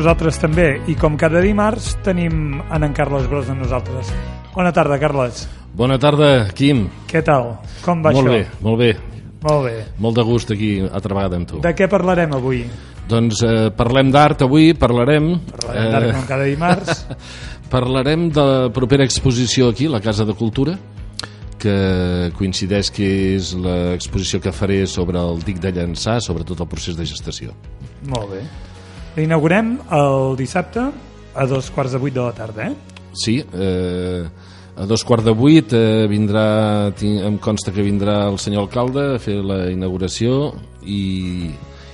Nosaltres 0.00 0.38
també, 0.40 0.78
i 0.88 0.94
com 0.96 1.12
cada 1.20 1.42
dimarts, 1.44 1.90
tenim 2.00 2.54
en 2.72 2.84
en 2.86 2.92
Carles 2.96 3.26
Gros 3.28 3.50
amb 3.52 3.60
nosaltres. 3.60 4.08
Bona 4.54 4.70
tarda, 4.72 4.96
Carles. 4.96 5.42
Bona 5.76 5.98
tarda, 6.00 6.46
Quim. 6.56 6.86
Què 7.10 7.20
tal? 7.20 7.50
Com 7.84 8.00
va 8.00 8.14
molt 8.16 8.30
això? 8.30 8.32
bé, 8.32 8.62
molt 8.64 8.80
bé. 8.80 8.88
Molt 9.44 9.66
bé. 9.66 9.74
Molt 10.00 10.16
de 10.16 10.24
gust 10.24 10.54
aquí 10.54 10.70
altra 10.80 11.18
vegada 11.18 11.36
amb 11.36 11.50
tu. 11.50 11.60
De 11.60 11.74
què 11.76 11.88
parlarem 11.92 12.32
avui? 12.32 12.62
Doncs 13.10 13.42
eh, 13.44 13.66
parlem 13.76 14.08
d'art 14.14 14.46
avui, 14.46 14.70
parlarem... 14.72 15.34
Parlarem 15.50 15.92
d'art 15.92 16.08
com 16.16 16.24
cada 16.30 16.48
dimarts. 16.48 17.04
parlarem 17.74 18.30
de 18.32 18.46
la 18.48 18.72
propera 18.72 19.04
exposició 19.04 19.68
aquí, 19.68 19.90
a 19.92 19.98
la 19.98 20.00
Casa 20.00 20.24
de 20.24 20.38
Cultura, 20.38 20.78
que 21.60 21.76
coincideix 22.40 22.88
que 22.88 23.12
és 23.34 23.52
l'exposició 23.52 24.40
que 24.40 24.56
faré 24.56 24.80
sobre 24.88 25.20
el 25.20 25.44
dic 25.44 25.60
de 25.60 25.76
Llançà, 25.76 26.22
sobre 26.24 26.48
tot 26.48 26.64
el 26.64 26.72
procés 26.72 26.96
de 26.96 27.04
gestació. 27.04 27.52
Molt 28.08 28.32
bé. 28.32 28.44
L'inaugurem 29.20 29.74
el 29.92 30.36
dissabte 30.38 30.86
a 31.36 31.44
dos 31.46 31.68
quarts 31.74 31.92
de 31.92 31.98
vuit 32.00 32.14
de 32.14 32.22
la 32.24 32.32
tarda, 32.32 32.70
eh? 32.70 33.00
Sí, 33.12 33.36
eh, 33.52 34.24
a 34.80 34.86
dos 34.88 35.04
quarts 35.04 35.26
de 35.26 35.34
vuit 35.36 35.74
eh, 35.76 36.06
vindrà, 36.08 36.92
em 37.04 37.36
consta 37.42 37.74
que 37.74 37.84
vindrà 37.84 38.22
el 38.30 38.38
senyor 38.40 38.64
alcalde 38.64 39.04
a 39.16 39.18
fer 39.20 39.36
la 39.44 39.66
inauguració 39.68 40.54
i, 40.88 41.50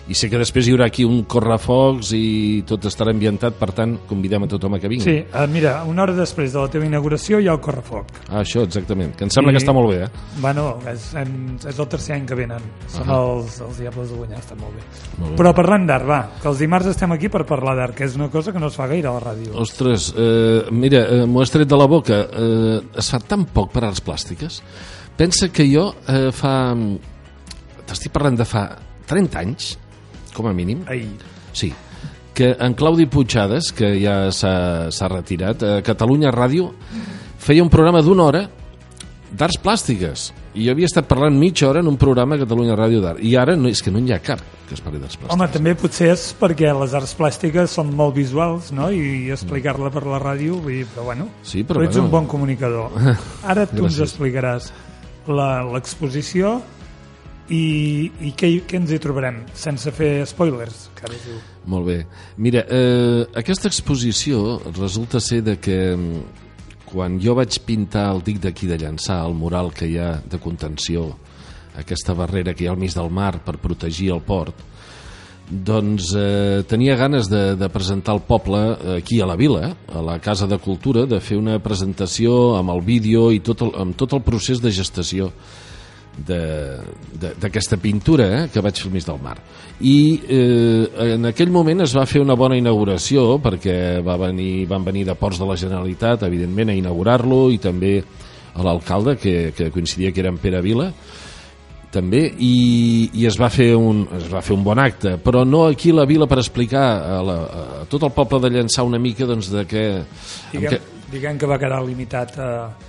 i 0.09 0.15
sé 0.15 0.29
que 0.31 0.39
després 0.39 0.69
hi 0.69 0.73
haurà 0.75 0.87
aquí 0.87 1.03
un 1.05 1.25
correfocs 1.27 2.13
i 2.15 2.63
tot 2.67 2.85
estarà 2.87 3.11
ambientat, 3.11 3.57
per 3.59 3.73
tant, 3.75 3.97
convidem 4.07 4.45
a 4.45 4.49
tothom 4.49 4.75
a 4.77 4.79
que 4.79 4.87
vingui. 4.89 5.03
Sí, 5.05 5.17
eh, 5.27 5.47
mira, 5.51 5.81
una 5.85 6.05
hora 6.05 6.15
després 6.15 6.53
de 6.55 6.61
la 6.63 6.69
teva 6.71 6.87
inauguració 6.87 7.41
hi 7.43 7.49
ha 7.49 7.53
el 7.57 7.61
correfoc. 7.61 8.13
Ah, 8.29 8.41
això, 8.45 8.63
exactament, 8.63 9.17
que 9.17 9.25
em 9.27 9.31
sembla 9.35 9.51
I- 9.51 9.57
que 9.57 9.63
està 9.65 9.75
molt 9.75 9.91
bé, 9.91 10.05
eh? 10.05 10.09
Bueno, 10.39 10.79
és, 10.87 11.09
és 11.67 11.79
el 11.79 11.89
tercer 11.89 12.15
any 12.21 12.27
que 12.27 12.35
venen. 12.39 12.63
Són 12.87 13.09
Ahà. 13.09 13.19
els, 13.37 13.61
els 13.67 13.79
Diables 13.83 14.11
de 14.11 14.17
Guanyar, 14.21 14.39
està 14.45 14.55
molt 14.61 14.75
bé. 14.77 14.85
Molt 15.19 15.31
bé. 15.33 15.37
Però 15.43 15.55
parlant 15.55 15.87
d'art, 15.89 16.07
va, 16.09 16.21
que 16.43 16.49
els 16.49 16.59
dimarts 16.63 16.87
estem 16.95 17.13
aquí 17.13 17.29
per 17.29 17.45
parlar 17.45 17.75
d'art, 17.77 17.95
que 17.99 18.05
és 18.05 18.15
una 18.15 18.29
cosa 18.31 18.53
que 18.53 18.61
no 18.63 18.69
es 18.69 18.77
fa 18.79 18.87
gaire 18.87 19.09
a 19.09 19.17
la 19.19 19.21
ràdio. 19.21 19.55
Ostres, 19.59 20.13
eh, 20.17 20.63
mira, 20.71 21.03
eh, 21.09 21.25
m'ho 21.27 21.43
has 21.43 21.51
tret 21.51 21.67
de 21.69 21.77
la 21.77 21.87
boca. 21.87 22.21
Eh, 22.33 22.81
es 22.97 23.11
fa 23.11 23.19
tan 23.19 23.45
poc 23.47 23.73
per 23.73 23.83
arts 23.85 24.01
plàstiques. 24.07 24.63
Pensa 25.17 25.49
que 25.51 25.67
jo 25.67 25.89
eh, 26.07 26.31
fa... 26.31 26.75
T'estic 27.87 28.11
parlant 28.13 28.37
de 28.39 28.45
fa 28.45 28.65
30 29.07 29.39
anys, 29.39 29.79
com 30.37 30.47
a 30.51 30.53
mínim. 30.57 30.85
Ai, 30.87 31.07
Sí, 31.57 31.73
que 32.37 32.51
en 32.61 32.75
Claudi 32.77 33.07
Puigades, 33.09 33.71
que 33.73 33.95
ja 34.03 34.27
s'ha 34.31 35.09
retirat, 35.09 35.63
a 35.65 35.79
Catalunya 35.83 36.29
Ràdio 36.35 36.69
feia 37.41 37.65
un 37.65 37.71
programa 37.73 38.03
d'una 38.05 38.27
hora 38.29 38.43
d'arts 39.37 39.57
plàstiques. 39.65 40.33
I 40.57 40.65
jo 40.67 40.73
havia 40.73 40.87
estat 40.89 41.05
parlant 41.09 41.35
mitja 41.37 41.67
hora 41.69 41.81
en 41.83 41.89
un 41.89 41.97
programa 42.01 42.37
a 42.37 42.39
Catalunya 42.45 42.77
Ràdio 42.77 43.01
d'art. 43.03 43.19
I 43.25 43.35
ara 43.37 43.57
no, 43.57 43.69
és 43.69 43.81
que 43.85 43.91
no 43.93 44.01
n'hi 44.01 44.13
ha 44.15 44.21
cap 44.25 44.41
que 44.69 44.75
es 44.75 44.81
parli 44.85 44.99
d'arts 45.01 45.17
plàstiques. 45.17 45.33
Home, 45.35 45.49
també 45.53 45.75
potser 45.79 46.09
és 46.15 46.23
perquè 46.41 46.73
les 46.77 46.95
arts 46.97 47.13
plàstiques 47.19 47.71
són 47.71 47.93
molt 47.97 48.15
visuals, 48.17 48.71
no? 48.73 48.89
I 48.93 49.31
explicar-la 49.33 49.91
per 49.95 50.05
la 50.09 50.19
ràdio, 50.23 50.61
vull 50.61 50.81
dir, 50.81 50.87
però 50.93 51.05
bueno, 51.09 51.29
Sí, 51.43 51.63
però 51.65 51.83
ets 51.85 51.93
bueno. 51.97 52.05
un 52.07 52.11
bon 52.11 52.27
comunicador. 52.27 52.91
Ara 53.47 53.67
tu 53.67 53.85
ens 53.85 53.97
Gràcies. 53.97 54.03
explicaràs 54.09 54.71
la- 55.29 55.63
l'exposició 55.73 56.59
i, 57.53 58.11
i 58.27 58.33
què, 58.35 58.51
què 58.67 58.81
ens 58.81 58.93
hi 58.93 58.99
trobarem, 59.03 59.43
sense 59.55 59.93
fer 59.95 60.11
spoilers, 60.29 60.87
que 60.97 61.07
ara 61.07 61.19
diu. 61.23 61.39
Molt 61.71 61.87
bé. 61.87 61.99
Mira, 62.43 62.65
eh, 62.67 63.23
aquesta 63.39 63.71
exposició 63.71 64.59
resulta 64.73 65.21
ser 65.23 65.43
de 65.47 65.57
que 65.63 65.79
mm, 65.95 66.23
quan 66.87 67.21
jo 67.23 67.37
vaig 67.39 67.61
pintar 67.67 68.09
el 68.15 68.23
dic 68.27 68.41
d'aquí 68.43 68.69
de 68.71 68.79
Llançà, 68.83 69.21
el 69.27 69.37
mural 69.39 69.73
que 69.75 69.89
hi 69.91 69.99
ha 69.99 70.17
de 70.23 70.41
contenció, 70.43 71.13
aquesta 71.77 72.15
barrera 72.17 72.55
que 72.55 72.65
hi 72.65 72.71
ha 72.71 72.75
al 72.75 72.81
mig 72.81 72.95
del 72.97 73.13
mar 73.13 73.37
per 73.45 73.59
protegir 73.63 74.11
el 74.15 74.23
port, 74.27 74.57
doncs 75.47 76.11
eh, 76.19 76.65
tenia 76.67 76.97
ganes 76.99 77.29
de, 77.31 77.55
de 77.55 77.69
presentar 77.71 78.17
al 78.17 78.25
poble 78.27 78.63
aquí 78.97 79.21
a 79.23 79.29
la 79.31 79.37
vila, 79.39 79.77
a 79.95 80.03
la 80.03 80.17
Casa 80.19 80.49
de 80.51 80.59
Cultura, 80.59 81.05
de 81.07 81.21
fer 81.23 81.39
una 81.39 81.61
presentació 81.63 82.57
amb 82.59 82.75
el 82.75 82.83
vídeo 82.83 83.29
i 83.31 83.39
tot 83.39 83.63
el, 83.63 83.71
amb 83.79 83.95
tot 83.95 84.17
el 84.17 84.25
procés 84.27 84.59
de 84.63 84.75
gestació 84.75 85.31
d'aquesta 86.17 87.77
pintura 87.77 88.27
eh, 88.27 88.45
que 88.53 88.63
vaig 88.65 88.79
fer 88.81 88.89
al 88.89 88.95
mig 88.95 89.05
del 89.07 89.21
mar. 89.23 89.37
I 89.81 89.97
eh, 90.25 91.13
en 91.13 91.29
aquell 91.29 91.53
moment 91.53 91.85
es 91.85 91.95
va 91.97 92.07
fer 92.09 92.23
una 92.25 92.37
bona 92.39 92.57
inauguració 92.57 93.37
perquè 93.45 94.01
va 94.05 94.17
venir, 94.29 94.67
van 94.71 94.85
venir 94.85 95.05
de 95.07 95.15
Ports 95.19 95.43
de 95.43 95.49
la 95.49 95.59
Generalitat, 95.61 96.25
evidentment, 96.25 96.73
a 96.73 96.79
inaugurar-lo 96.79 97.51
i 97.53 97.61
també 97.61 98.01
a 98.57 98.65
l'alcalde, 98.65 99.19
que, 99.21 99.53
que 99.57 99.71
coincidia 99.71 100.13
que 100.13 100.25
era 100.25 100.33
en 100.33 100.41
Pere 100.41 100.63
Vila, 100.65 100.91
també 101.93 102.23
i, 102.43 103.11
i 103.15 103.27
es 103.29 103.37
va 103.41 103.49
fer 103.53 103.71
un 103.79 104.03
es 104.17 104.27
va 104.33 104.43
fer 104.45 104.57
un 104.57 104.65
bon 104.67 104.81
acte, 104.83 105.17
però 105.23 105.45
no 105.47 105.67
aquí 105.71 105.93
a 105.95 106.01
la 106.01 106.09
vila 106.09 106.27
per 106.29 106.41
explicar 106.43 106.85
a, 106.99 107.21
la, 107.25 107.37
a 107.47 107.87
tot 107.91 108.05
el 108.05 108.13
poble 108.17 108.41
de 108.43 108.51
Llançà 108.57 108.85
una 108.85 109.01
mica 109.01 109.29
doncs 109.29 109.53
de 109.53 109.65
què, 109.69 109.87
Diguem, 110.53 110.73
què 110.73 110.96
diguem 111.11 111.39
que 111.39 111.49
va 111.49 111.59
quedar 111.61 111.79
limitat 111.87 112.35
a, 112.43 112.49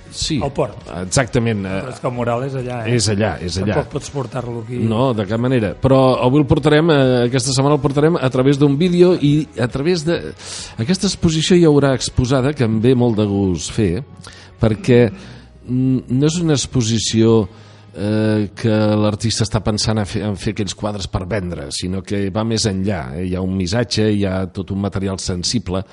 sí, 0.09 0.39
al 0.43 0.51
port. 0.55 0.87
exactament 1.03 1.65
eh, 1.65 1.75
Però 1.83 1.93
és 1.93 2.01
que 2.01 2.09
el 2.09 2.15
mural 2.15 2.45
és 2.47 2.57
allà, 2.57 2.79
eh? 2.85 2.95
és 2.97 3.09
allà, 3.13 3.31
és 3.43 3.59
allà 3.61 3.77
Tampoc 3.77 3.93
pots 3.97 4.11
portar-lo 4.13 4.63
aquí. 4.63 4.79
No, 4.89 5.11
de 5.17 5.27
cap 5.29 5.41
manera. 5.41 5.73
Però 5.81 5.99
avui 6.25 6.41
el 6.41 6.47
portarem, 6.49 6.89
eh, 6.93 7.05
aquesta 7.27 7.53
setmana 7.53 7.77
el 7.77 7.83
portarem 7.83 8.17
a 8.17 8.29
través 8.33 8.59
d'un 8.61 8.77
vídeo 8.79 9.13
i 9.21 9.33
a 9.61 9.69
través 9.71 10.05
de... 10.07 10.17
Aquesta 10.81 11.09
exposició 11.09 11.57
hi 11.57 11.67
haurà 11.69 11.93
exposada, 11.97 12.55
que 12.57 12.65
em 12.65 12.81
ve 12.83 12.95
molt 12.97 13.19
de 13.21 13.27
gust 13.29 13.73
fer, 13.75 14.01
perquè 14.61 15.01
no 15.67 16.27
és 16.27 16.37
una 16.41 16.55
exposició 16.55 17.41
eh, 17.97 18.49
que 18.55 18.77
l'artista 19.01 19.45
està 19.45 19.61
pensant 19.65 19.99
a 20.01 20.05
fer, 20.07 20.23
en 20.27 20.37
fer 20.39 20.53
aquells 20.55 20.75
quadres 20.77 21.09
per 21.11 21.25
vendre, 21.29 21.69
sinó 21.75 22.03
que 22.05 22.27
va 22.33 22.45
més 22.47 22.67
enllà. 22.69 23.01
Eh? 23.17 23.27
Hi 23.31 23.35
ha 23.35 23.43
un 23.43 23.57
missatge, 23.57 24.07
hi 24.13 24.23
ha 24.25 24.39
tot 24.53 24.71
un 24.75 24.81
material 24.83 25.19
sensible, 25.21 25.83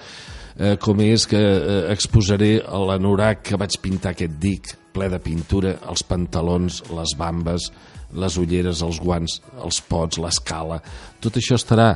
eh, 0.58 0.76
com 0.80 1.00
és 1.04 1.26
que 1.30 1.40
eh, 1.40 1.80
exposaré 1.92 2.58
l'anorac 2.62 3.42
que 3.50 3.58
vaig 3.60 3.78
pintar 3.82 4.14
aquest 4.14 4.38
dic, 4.40 4.74
ple 4.94 5.08
de 5.10 5.18
pintura, 5.22 5.74
els 5.90 6.04
pantalons, 6.06 6.82
les 6.94 7.14
bambes, 7.18 7.70
les 8.14 8.36
ulleres, 8.38 8.82
els 8.86 9.00
guants, 9.02 9.40
els 9.62 9.80
pots, 9.88 10.20
l'escala... 10.22 10.80
Tot 11.24 11.40
això 11.40 11.56
estarà 11.58 11.94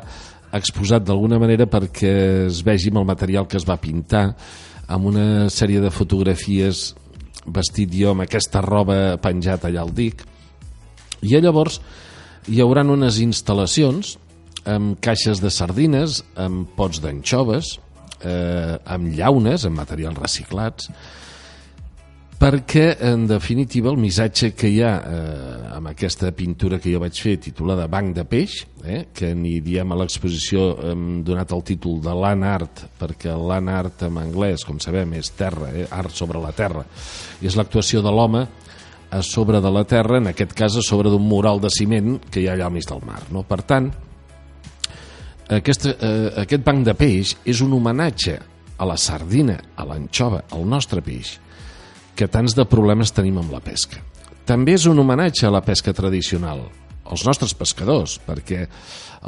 exposat 0.57 1.05
d'alguna 1.05 1.39
manera 1.39 1.67
perquè 1.69 2.47
es 2.47 2.63
vegi 2.65 2.89
amb 2.89 3.03
el 3.03 3.11
material 3.11 3.47
que 3.47 3.59
es 3.61 3.67
va 3.69 3.77
pintar, 3.81 4.31
amb 4.89 5.11
una 5.11 5.27
sèrie 5.53 5.83
de 5.85 5.93
fotografies 5.93 6.95
vestit 7.49 7.93
jo 7.93 8.13
amb 8.13 8.25
aquesta 8.25 8.63
roba 8.65 9.19
penjat 9.23 9.67
allà 9.69 9.85
al 9.85 9.93
dic, 9.95 10.25
i 11.23 11.37
llavors 11.37 11.81
hi 12.49 12.63
haurà 12.63 12.85
unes 12.89 13.19
instal·lacions 13.21 14.17
amb 14.69 14.99
caixes 15.05 15.41
de 15.41 15.51
sardines, 15.53 16.23
amb 16.37 16.69
pots 16.77 17.01
d'anxoves, 17.05 17.77
eh, 18.23 18.77
amb 18.85 19.15
llaunes, 19.15 19.65
amb 19.67 19.79
materials 19.79 20.19
reciclats, 20.19 20.91
perquè, 22.39 22.93
en 23.03 23.27
definitiva, 23.27 23.91
el 23.91 23.99
missatge 23.99 24.53
que 24.55 24.71
hi 24.71 24.79
ha 24.87 24.93
eh, 25.03 25.57
amb 25.75 25.91
aquesta 25.91 26.31
pintura 26.37 26.79
que 26.79 26.93
jo 26.93 27.01
vaig 27.03 27.19
fer 27.19 27.35
titulada 27.43 27.89
Banc 27.91 28.15
de 28.15 28.25
Peix, 28.31 28.61
eh, 28.85 29.01
que 29.15 29.33
ni 29.35 29.57
diem 29.65 29.91
a 29.91 29.99
l'exposició 29.99 30.69
hem 30.93 31.25
donat 31.27 31.53
el 31.57 31.65
títol 31.67 31.99
de 32.05 32.15
Land 32.15 32.47
Art, 32.47 32.85
perquè 33.01 33.35
Land 33.35 33.75
Art 33.75 34.07
en 34.07 34.23
anglès, 34.23 34.65
com 34.67 34.79
sabem, 34.79 35.17
és 35.19 35.33
terra, 35.35 35.73
eh, 35.75 35.89
art 35.91 36.15
sobre 36.15 36.39
la 36.43 36.55
terra, 36.55 36.87
i 37.43 37.51
és 37.51 37.59
l'actuació 37.59 38.05
de 38.07 38.15
l'home 38.15 38.47
a 39.11 39.23
sobre 39.23 39.61
de 39.61 39.71
la 39.73 39.85
terra, 39.89 40.19
en 40.21 40.31
aquest 40.31 40.53
cas 40.55 40.77
a 40.77 40.85
sobre 40.85 41.11
d'un 41.11 41.25
mural 41.25 41.61
de 41.61 41.71
ciment 41.73 42.19
que 42.31 42.43
hi 42.43 42.47
ha 42.49 42.55
allà 42.55 42.69
al 42.69 42.75
mig 42.77 42.87
del 42.87 43.03
mar. 43.03 43.23
No? 43.35 43.43
Per 43.43 43.63
tant, 43.67 43.91
aquest, 45.49 45.87
eh, 45.87 46.33
aquest 46.45 46.65
banc 46.65 46.85
de 46.87 46.95
peix 46.95 47.37
és 47.49 47.61
un 47.65 47.73
homenatge 47.73 48.39
a 48.79 48.87
la 48.87 48.97
sardina, 48.97 49.59
a 49.77 49.85
l'anxova, 49.85 50.45
al 50.53 50.67
nostre 50.69 51.03
peix, 51.03 51.39
que 52.15 52.29
tants 52.29 52.55
de 52.55 52.67
problemes 52.67 53.13
tenim 53.15 53.39
amb 53.39 53.53
la 53.53 53.61
pesca. 53.61 54.03
També 54.47 54.75
és 54.75 54.87
un 54.87 54.99
homenatge 54.99 55.47
a 55.47 55.53
la 55.53 55.63
pesca 55.63 55.93
tradicional, 55.93 56.63
als 57.09 57.25
nostres 57.27 57.55
pescadors, 57.57 58.19
perquè 58.27 58.67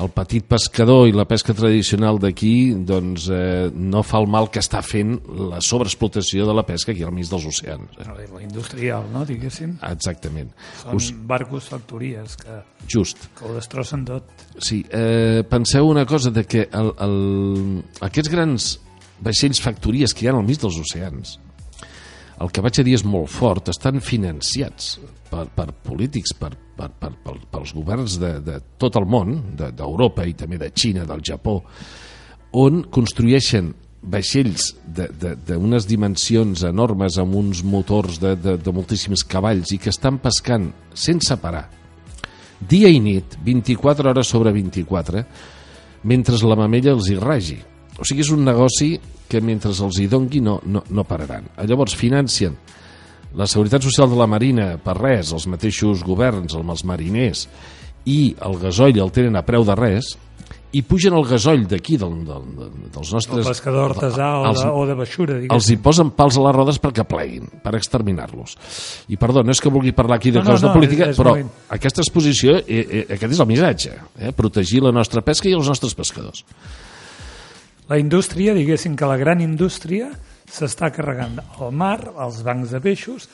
el 0.00 0.10
petit 0.14 0.44
pescador 0.46 1.08
i 1.08 1.14
la 1.14 1.26
pesca 1.28 1.54
tradicional 1.56 2.20
d'aquí 2.22 2.74
doncs, 2.86 3.26
eh, 3.32 3.70
no 3.74 4.04
fa 4.06 4.20
el 4.22 4.28
mal 4.30 4.50
que 4.52 4.62
està 4.62 4.82
fent 4.86 5.16
la 5.50 5.60
sobreexplotació 5.64 6.46
de 6.46 6.54
la 6.54 6.64
pesca 6.66 6.92
aquí 6.92 7.02
al 7.06 7.14
mig 7.14 7.30
dels 7.30 7.46
oceans. 7.50 7.98
Eh? 7.98 8.06
La 8.06 8.42
industrial, 8.44 9.08
no, 9.12 9.24
diguéssim. 9.26 9.76
Exactament. 9.90 10.52
Són 10.82 11.00
Us, 11.00 11.10
barcos 11.32 11.70
factories 11.72 12.36
que, 12.40 12.60
just. 12.86 13.26
que 13.38 13.48
ho 13.48 13.56
destrossen 13.56 14.06
tot. 14.08 14.46
Sí, 14.58 14.84
eh, 14.86 15.42
penseu 15.50 15.88
una 15.88 16.06
cosa, 16.06 16.30
de 16.30 16.46
que 16.46 16.68
el, 16.70 16.94
el, 17.02 17.18
aquests 18.06 18.30
grans 18.30 18.70
vaixells 19.20 19.60
factories 19.60 20.14
que 20.14 20.24
hi 20.24 20.30
ha 20.30 20.36
al 20.36 20.46
mig 20.46 20.60
dels 20.62 20.78
oceans, 20.80 21.38
el 22.40 22.50
que 22.50 22.62
vaig 22.64 22.78
a 22.80 22.84
dir 22.86 22.94
és 22.96 23.04
molt 23.04 23.28
fort, 23.28 23.68
estan 23.68 24.00
financiats 24.00 24.94
per, 25.30 25.46
per 25.54 25.68
polítics, 25.84 26.32
per, 26.38 26.54
per, 26.76 26.88
per, 26.96 27.10
per, 27.24 27.34
pels 27.52 27.74
governs 27.76 28.16
de, 28.20 28.32
de 28.44 28.58
tot 28.80 28.96
el 28.96 29.04
món, 29.06 29.34
de- 29.58 29.72
d'Europa 29.76 30.24
i 30.26 30.32
també 30.34 30.58
de 30.58 30.70
Xina, 30.72 31.04
del 31.08 31.20
Japó, 31.26 31.58
on 32.56 32.82
construeixen 32.90 33.74
vaixells 34.00 34.70
de- 34.86 35.10
de- 35.12 35.34
d'unes 35.36 35.84
dimensions 35.86 36.62
enormes 36.64 37.18
amb 37.20 37.36
uns 37.36 37.60
motors 37.62 38.16
de, 38.22 38.32
de, 38.40 38.56
de 38.56 38.72
moltíssims 38.72 39.26
cavalls 39.28 39.74
i 39.76 39.78
que 39.78 39.92
estan 39.92 40.16
pescant 40.24 40.70
sense 40.96 41.36
parar 41.42 41.66
dia 42.60 42.88
i 42.92 42.98
nit, 43.00 43.38
24 43.44 44.10
hores 44.10 44.28
sobre 44.28 44.52
24, 44.52 45.22
mentre 46.04 46.36
la 46.44 46.56
mamella 46.56 46.92
els 46.92 47.06
hi 47.08 47.14
ragi. 47.16 47.56
O 48.00 48.04
sigui, 48.08 48.22
és 48.24 48.30
un 48.32 48.44
negoci 48.46 48.94
que 49.30 49.40
mentre 49.44 49.70
els 49.70 49.98
hi 50.00 50.06
dongui 50.10 50.40
no, 50.40 50.58
no, 50.64 50.82
no 50.90 51.04
pararan. 51.04 51.44
Llavors, 51.68 51.94
financien 51.94 52.56
la 53.36 53.46
Seguretat 53.46 53.84
Social 53.86 54.08
de 54.10 54.16
la 54.18 54.26
Marina 54.26 54.72
per 54.82 54.96
res, 54.98 55.30
els 55.36 55.44
mateixos 55.46 56.00
governs, 56.02 56.56
amb 56.58 56.72
els 56.74 56.82
mariners, 56.88 57.44
i 58.10 58.34
el 58.42 58.56
gasoll 58.58 58.96
el 58.98 59.12
tenen 59.14 59.36
a 59.38 59.44
preu 59.46 59.62
de 59.68 59.76
res, 59.78 60.08
i 60.72 60.80
pugen 60.86 61.14
el 61.18 61.24
gasoll 61.26 61.64
d'aquí, 61.66 61.96
del, 61.98 62.12
del, 62.26 62.44
dels 62.94 63.08
El 63.10 63.14
nostres... 63.18 63.46
pescador 63.46 63.90
artesà 63.90 64.28
o 64.38 64.44
els, 64.52 64.60
de, 64.62 64.68
o 64.70 64.82
de 64.86 64.94
baixura, 64.98 65.34
els 65.36 65.42
diguéssim. 65.46 65.76
hi 65.78 65.82
posen 65.82 66.10
pals 66.14 66.36
a 66.38 66.44
les 66.46 66.54
rodes 66.56 66.78
perquè 66.82 67.02
pleguin, 67.10 67.48
per 67.62 67.72
exterminar-los. 67.78 68.56
I 69.10 69.18
perdó, 69.18 69.42
no 69.46 69.50
és 69.54 69.60
que 69.62 69.70
vulgui 69.74 69.90
parlar 69.94 70.18
aquí 70.18 70.30
de 70.30 70.38
No, 70.38 70.44
no, 70.46 70.50
coses 70.52 70.62
no, 70.62 70.68
de 70.72 70.78
política, 70.78 71.08
és- 71.10 71.14
és 71.14 71.18
però 71.22 71.36
molt- 71.36 71.70
aquesta 71.76 72.02
exposició, 72.06 72.56
eh, 72.62 72.82
eh, 72.82 73.06
aquest 73.16 73.32
és 73.34 73.40
el 73.42 73.50
missatge, 73.50 73.96
eh? 74.18 74.30
protegir 74.32 74.82
la 74.86 74.92
nostra 74.94 75.22
pesca 75.26 75.50
i 75.50 75.54
els 75.58 75.66
nostres 75.70 75.94
pescadors. 75.94 76.44
La 77.90 77.98
indústria, 77.98 78.52
diguéssim 78.54 78.94
que 78.94 79.06
la 79.10 79.16
gran 79.18 79.40
indústria 79.42 80.12
s'està 80.46 80.92
carregant 80.94 81.40
al 81.42 81.72
mar, 81.74 81.96
els 82.22 82.36
bancs 82.46 82.70
de 82.70 82.78
peixos, 82.84 83.26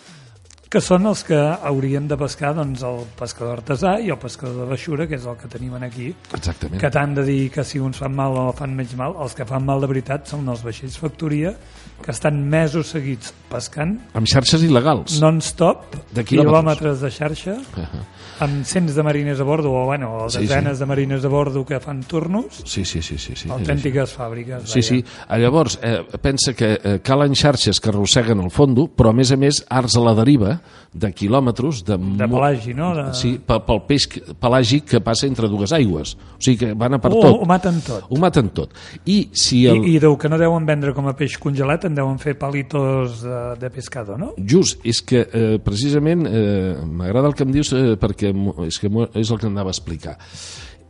que 0.69 0.81
són 0.83 1.07
els 1.07 1.21
que 1.23 1.37
haurien 1.39 2.09
de 2.11 2.17
pescar 2.19 2.51
doncs, 2.57 2.83
el 2.83 3.05
pescador 3.19 3.61
artesà 3.61 4.01
i 4.03 4.11
el 4.11 4.19
pescador 4.19 4.65
de 4.65 4.71
baixura, 4.73 5.07
que 5.07 5.15
és 5.15 5.25
el 5.25 5.37
que 5.39 5.47
tenim 5.49 5.75
aquí, 5.79 6.09
Exactament. 6.35 6.81
que 6.81 6.91
t'han 6.91 7.15
de 7.15 7.23
dir 7.25 7.51
que 7.55 7.63
si 7.65 7.79
uns 7.79 7.99
fan 8.03 8.15
mal 8.15 8.35
o 8.37 8.53
fan 8.53 8.75
menys 8.75 8.97
mal, 8.99 9.15
els 9.23 9.35
que 9.35 9.47
fan 9.47 9.65
mal 9.65 9.81
de 9.81 9.87
veritat 9.87 10.27
són 10.27 10.49
els 10.49 10.65
vaixells 10.67 10.99
factoria, 10.99 11.55
que 12.03 12.11
estan 12.11 12.43
mesos 12.51 12.89
seguits 12.93 13.33
pescant, 13.49 13.95
Amb 14.15 14.27
xarxes 14.27 14.63
il·legals. 14.67 15.21
non-stop, 15.23 15.95
De 16.13 16.25
quilòmetres. 16.25 17.01
de 17.01 17.11
xarxa, 17.11 17.57
amb 18.41 18.65
cents 18.67 18.95
de 18.95 19.03
mariners 19.03 19.41
a 19.41 19.45
bordo, 19.45 19.71
o 19.73 19.85
bueno, 19.87 20.25
o 20.25 20.31
Sí, 20.31 20.41
desenes 20.45 20.79
de 20.79 20.87
mariners 20.87 21.25
a 21.25 21.29
bordo 21.29 21.65
que 21.65 21.79
fan 21.81 22.03
turnos, 22.03 22.63
Sí, 22.65 22.85
sí, 22.85 23.01
sí. 23.01 23.17
sí, 23.19 23.35
sí. 23.37 23.49
autèntiques 23.49 24.13
fàbriques. 24.19 24.67
Sí, 24.67 24.83
sí. 24.83 25.05
Ah, 25.29 25.39
Llavors, 25.39 25.79
eh, 25.83 26.03
pensa 26.21 26.53
que 26.55 26.79
eh, 26.83 27.01
calen 27.03 27.35
xarxes 27.35 27.81
que 27.81 27.89
arrosseguen 27.91 28.41
el 28.41 28.51
fondo, 28.51 28.89
però 28.89 29.11
a 29.11 29.13
més 29.15 29.31
a 29.33 29.37
més 29.37 29.65
arts 29.71 29.97
a 29.97 30.01
la 30.01 30.15
deriva 30.15 30.56
de 30.97 31.11
quilòmetres 31.13 31.83
de, 31.85 31.97
De 32.19 32.29
pelagi, 32.31 32.73
no? 32.75 32.93
De... 32.97 33.05
Sí, 33.17 33.35
pel, 33.45 33.61
pel 33.67 33.81
peix 33.89 34.07
pelàgic 34.41 34.87
que 34.95 35.01
passa 35.05 35.27
entre 35.29 35.49
dues 35.53 35.73
aigües. 35.77 36.15
O 36.37 36.41
sigui 36.41 36.57
que 36.63 36.71
van 36.79 36.97
a 36.97 37.01
per 37.03 37.13
Oh, 37.13 37.21
tot. 37.23 37.41
ho 37.43 37.49
maten 37.49 37.81
tot. 37.85 38.07
Ho 38.09 38.21
maten 38.23 38.49
tot. 38.57 38.73
I 39.05 39.19
si 39.37 39.65
el... 39.69 39.83
I, 39.85 39.97
I 39.97 40.03
deu 40.07 40.17
que 40.21 40.31
no 40.33 40.39
deuen 40.41 40.65
vendre 40.69 40.95
com 40.97 41.09
a 41.11 41.17
peix 41.17 41.37
congelat, 41.43 41.85
en 41.89 41.95
deuen 41.99 42.17
fer 42.23 42.37
palitos 42.41 43.21
de, 43.25 43.41
de 43.61 43.71
pescado, 43.75 44.17
no? 44.21 44.33
Just, 44.39 44.81
és 44.89 45.03
que 45.05 45.25
eh, 45.27 45.59
precisament 45.65 46.25
eh, 46.31 46.77
m'agrada 46.87 47.29
el 47.29 47.37
que 47.37 47.45
em 47.45 47.53
dius 47.53 47.73
eh, 47.77 47.97
perquè 48.01 48.33
és, 48.67 48.79
que 48.81 48.89
és 49.21 49.31
el 49.31 49.39
que 49.43 49.51
anava 49.51 49.71
a 49.73 49.77
explicar. 49.77 50.17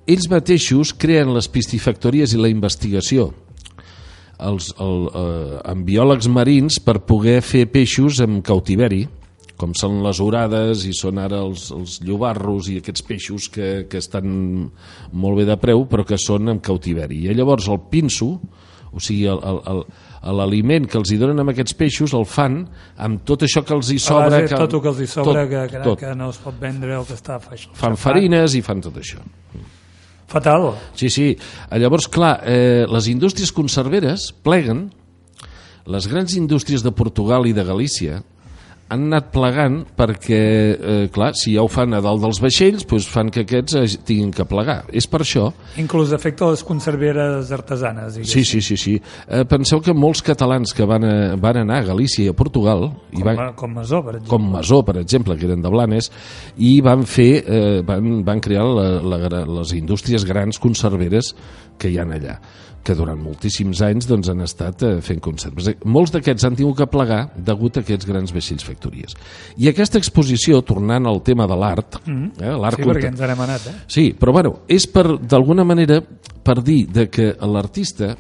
Ells 0.07 0.29
mateixos 0.31 0.93
creen 0.95 1.33
les 1.35 1.49
piscifactories 1.51 2.31
i 2.37 2.39
la 2.39 2.47
investigació 2.53 3.33
els, 4.39 4.69
el, 4.79 5.07
eh, 5.17 5.59
amb 5.73 5.87
biòlegs 5.89 6.29
marins 6.29 6.77
per 6.85 6.99
poder 7.09 7.39
fer 7.43 7.65
peixos 7.73 8.21
en 8.25 8.43
cautiveri 8.45 9.07
com 9.57 9.73
són 9.79 10.03
les 10.05 10.19
orades 10.21 10.85
i 10.85 10.93
són 10.97 11.19
ara 11.23 11.39
els, 11.45 11.71
els 11.73 11.99
llobarros 12.05 12.69
i 12.69 12.79
aquests 12.83 13.03
peixos 13.09 13.49
que, 13.49 13.87
que 13.89 13.99
estan 14.03 14.27
molt 15.13 15.39
bé 15.41 15.47
de 15.49 15.57
preu 15.61 15.87
però 15.89 16.05
que 16.07 16.19
són 16.21 16.49
en 16.53 16.59
cautiveri 16.61 17.23
i 17.27 17.35
llavors 17.35 17.69
el 17.73 17.81
pinso 17.91 18.35
o 18.97 19.01
sigui, 19.03 19.25
el- 19.29 19.41
el- 19.43 19.63
el- 19.73 19.87
l'aliment 20.37 20.87
que 20.91 20.99
els 20.99 21.11
hi 21.13 21.17
donen 21.21 21.39
amb 21.39 21.53
aquests 21.53 21.75
peixos 21.79 22.13
el 22.17 22.25
fan 22.27 22.61
amb 22.99 23.21
tot 23.29 23.43
això 23.47 23.63
que 23.65 23.75
els 23.77 23.91
hi 23.93 23.99
sobra 24.03 24.41
que, 24.47 24.57
tot 24.57 24.73
el 24.75 24.81
que 24.83 24.89
els 24.93 25.01
hi 25.01 25.07
sobra, 25.07 25.43
tot, 25.45 25.51
que, 25.51 25.65
que, 25.77 25.83
tot. 25.85 25.99
que 26.01 26.15
no 26.19 26.31
es 26.33 26.39
pot 26.43 26.57
vendre 26.61 26.97
o 26.99 27.05
que 27.07 27.15
està 27.15 27.37
faix- 27.41 27.69
fan 27.77 27.97
farines 27.97 28.55
i 28.59 28.63
fan 28.63 28.81
tot 28.85 28.97
això 29.01 29.21
Fatal. 30.27 30.73
Sí, 30.99 31.07
sí. 31.09 31.37
Llavors, 31.79 32.09
clar, 32.11 32.41
eh, 32.51 32.85
les 32.91 33.07
indústries 33.07 33.53
conserveres 33.55 34.33
pleguen, 34.43 34.89
les 35.87 36.09
grans 36.11 36.35
indústries 36.35 36.83
de 36.83 36.91
Portugal 36.91 37.47
i 37.47 37.53
de 37.55 37.63
Galícia 37.63 38.25
han 38.89 39.07
anat 39.09 39.33
plegant 39.35 39.81
perquè, 39.99 40.41
eh, 40.77 41.07
clar, 41.13 41.33
si 41.35 41.57
ja 41.57 41.65
ho 41.65 41.71
fan 41.71 41.95
a 41.97 42.01
dalt 42.05 42.23
dels 42.23 42.39
vaixells, 42.43 42.85
doncs 42.87 43.09
fan 43.11 43.33
que 43.35 43.43
aquests 43.43 43.97
tinguin 44.07 44.31
que 44.35 44.47
plegar. 44.47 44.85
És 44.95 45.09
per 45.11 45.23
això 45.25 45.49
Inclús 45.83 46.13
afecta 46.15 46.47
les 46.53 46.63
conserveres 46.67 47.51
artesanes. 47.53 48.21
Sí, 48.23 48.45
sí, 48.45 48.61
sí. 48.63 48.77
sí. 48.77 48.95
Eh, 49.27 49.45
penseu 49.49 49.83
que 49.83 49.95
molts 49.95 50.23
catalans 50.23 50.75
que 50.77 50.87
van, 50.87 51.05
a, 51.05 51.17
van 51.41 51.63
anar 51.65 51.81
a 51.81 51.89
Galícia 51.91 52.27
i 52.27 52.31
a 52.31 52.37
Portugal, 52.37 52.93
i 53.11 53.19
Com, 53.19 53.27
van, 53.27 53.43
a, 53.43 53.49
com 53.59 53.75
Masó, 53.75 54.03
per 54.05 54.17
exemple. 54.21 54.31
com 54.31 54.51
Masó, 54.53 54.83
per 54.87 54.97
exemple, 55.03 55.37
que 55.37 55.49
eren 55.51 55.65
de 55.65 55.73
Blanes, 55.73 56.13
i 56.59 56.77
van 56.85 57.03
fer, 57.11 57.31
eh, 57.43 57.81
van, 57.87 58.23
van 58.27 58.45
crear 58.45 58.69
la, 58.71 58.87
la, 59.03 59.43
les 59.59 59.75
indústries 59.75 60.25
grans 60.29 60.63
conserveres 60.63 61.35
que 61.77 61.91
hi 61.91 61.99
han 62.01 62.15
allà 62.15 62.39
que 62.87 62.95
durant 62.95 63.19
moltíssims 63.19 63.83
anys 63.83 64.07
doncs, 64.07 64.31
han 64.31 64.45
estat 64.45 64.85
eh, 64.87 64.93
fent 65.05 65.21
conserves. 65.25 65.73
Molts 65.91 66.13
d'aquests 66.15 66.47
han 66.47 66.59
tingut 66.59 66.79
que 66.79 66.89
plegar 66.91 67.25
degut 67.49 67.77
a 67.77 67.83
aquests 67.83 68.07
grans 68.07 68.35
vaixells 68.35 68.67
factories. 68.77 69.17
I 69.57 69.71
aquesta 69.73 69.99
exposició, 69.99 70.61
tornant 70.63 71.09
al 71.09 71.23
tema 71.25 71.49
de 71.49 71.57
l'art, 71.57 71.97
eh, 72.07 72.53
l'art 72.53 72.77
Sí, 72.77 72.83
conte- 72.85 73.01
perquè 73.01 73.09
ens 73.15 73.21
n'hem 73.21 73.41
anat, 73.49 73.67
eh? 73.67 73.75
Sí, 73.89 74.07
però 74.19 74.33
bueno, 74.37 74.59
és 74.69 74.87
per, 74.87 75.19
d'alguna 75.19 75.65
manera 75.65 76.01
per 76.47 76.61
dir 76.63 76.87
de 76.93 77.09
que 77.11 77.33
l'artista 77.41 78.15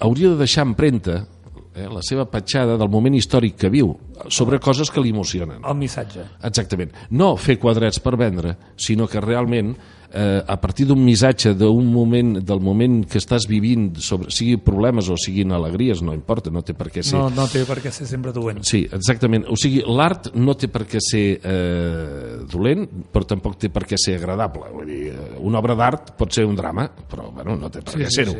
hauria 0.00 0.28
de 0.30 0.36
deixar 0.36 0.66
empremta 0.66 1.26
eh, 1.74 1.86
la 1.88 2.02
seva 2.04 2.26
petjada 2.28 2.76
del 2.76 2.90
moment 2.92 3.14
històric 3.16 3.56
que 3.56 3.70
viu 3.72 3.94
sobre 4.28 4.58
coses 4.60 4.90
que 4.92 5.00
li 5.00 5.10
emocionen. 5.10 5.62
El 5.64 5.74
missatge. 5.80 6.20
Exactament. 6.44 6.92
No 7.10 7.34
fer 7.40 7.56
quadrets 7.58 7.98
per 8.04 8.16
vendre, 8.20 8.56
sinó 8.76 9.06
que 9.08 9.20
realment 9.24 9.72
eh, 10.14 10.42
a 10.46 10.56
partir 10.60 10.86
d'un 10.86 11.00
missatge 11.02 11.54
d'un 11.58 11.86
moment, 11.92 12.36
del 12.44 12.60
moment 12.60 13.00
que 13.08 13.18
estàs 13.18 13.46
vivint, 13.48 13.90
sobre, 14.00 14.30
sigui 14.30 14.56
problemes 14.62 15.08
o 15.10 15.16
siguin 15.20 15.52
alegries, 15.56 16.02
no 16.04 16.14
importa, 16.14 16.50
no 16.52 16.62
té 16.62 16.74
per 16.76 16.90
què 16.92 17.02
ser 17.02 17.18
No, 17.18 17.28
no 17.32 17.46
té 17.50 17.64
per 17.68 17.78
què 17.82 17.90
ser 17.94 18.06
sempre 18.10 18.32
dolent. 18.32 18.62
Sí, 18.68 18.82
exactament. 18.92 19.46
O 19.50 19.56
sigui, 19.56 19.82
l'art 19.88 20.30
no 20.34 20.54
té 20.58 20.68
per 20.72 20.84
què 20.88 21.00
ser 21.02 21.24
eh, 21.42 22.38
dolent, 22.50 22.86
però 23.12 23.26
tampoc 23.28 23.58
té 23.60 23.70
per 23.72 23.84
què 23.88 23.98
ser 24.00 24.16
agradable. 24.20 24.70
Vull 24.72 24.88
dir, 24.90 25.02
eh, 25.12 25.28
una 25.40 25.60
obra 25.62 25.76
d'art 25.78 26.14
pot 26.18 26.32
ser 26.34 26.46
un 26.48 26.56
drama, 26.58 26.88
però 27.10 27.30
bueno, 27.32 27.56
no 27.56 27.70
té 27.72 27.82
per 27.82 27.96
Sí, 27.96 28.02
què 28.04 28.10
sí, 28.10 28.22
ser-ho. 28.22 28.38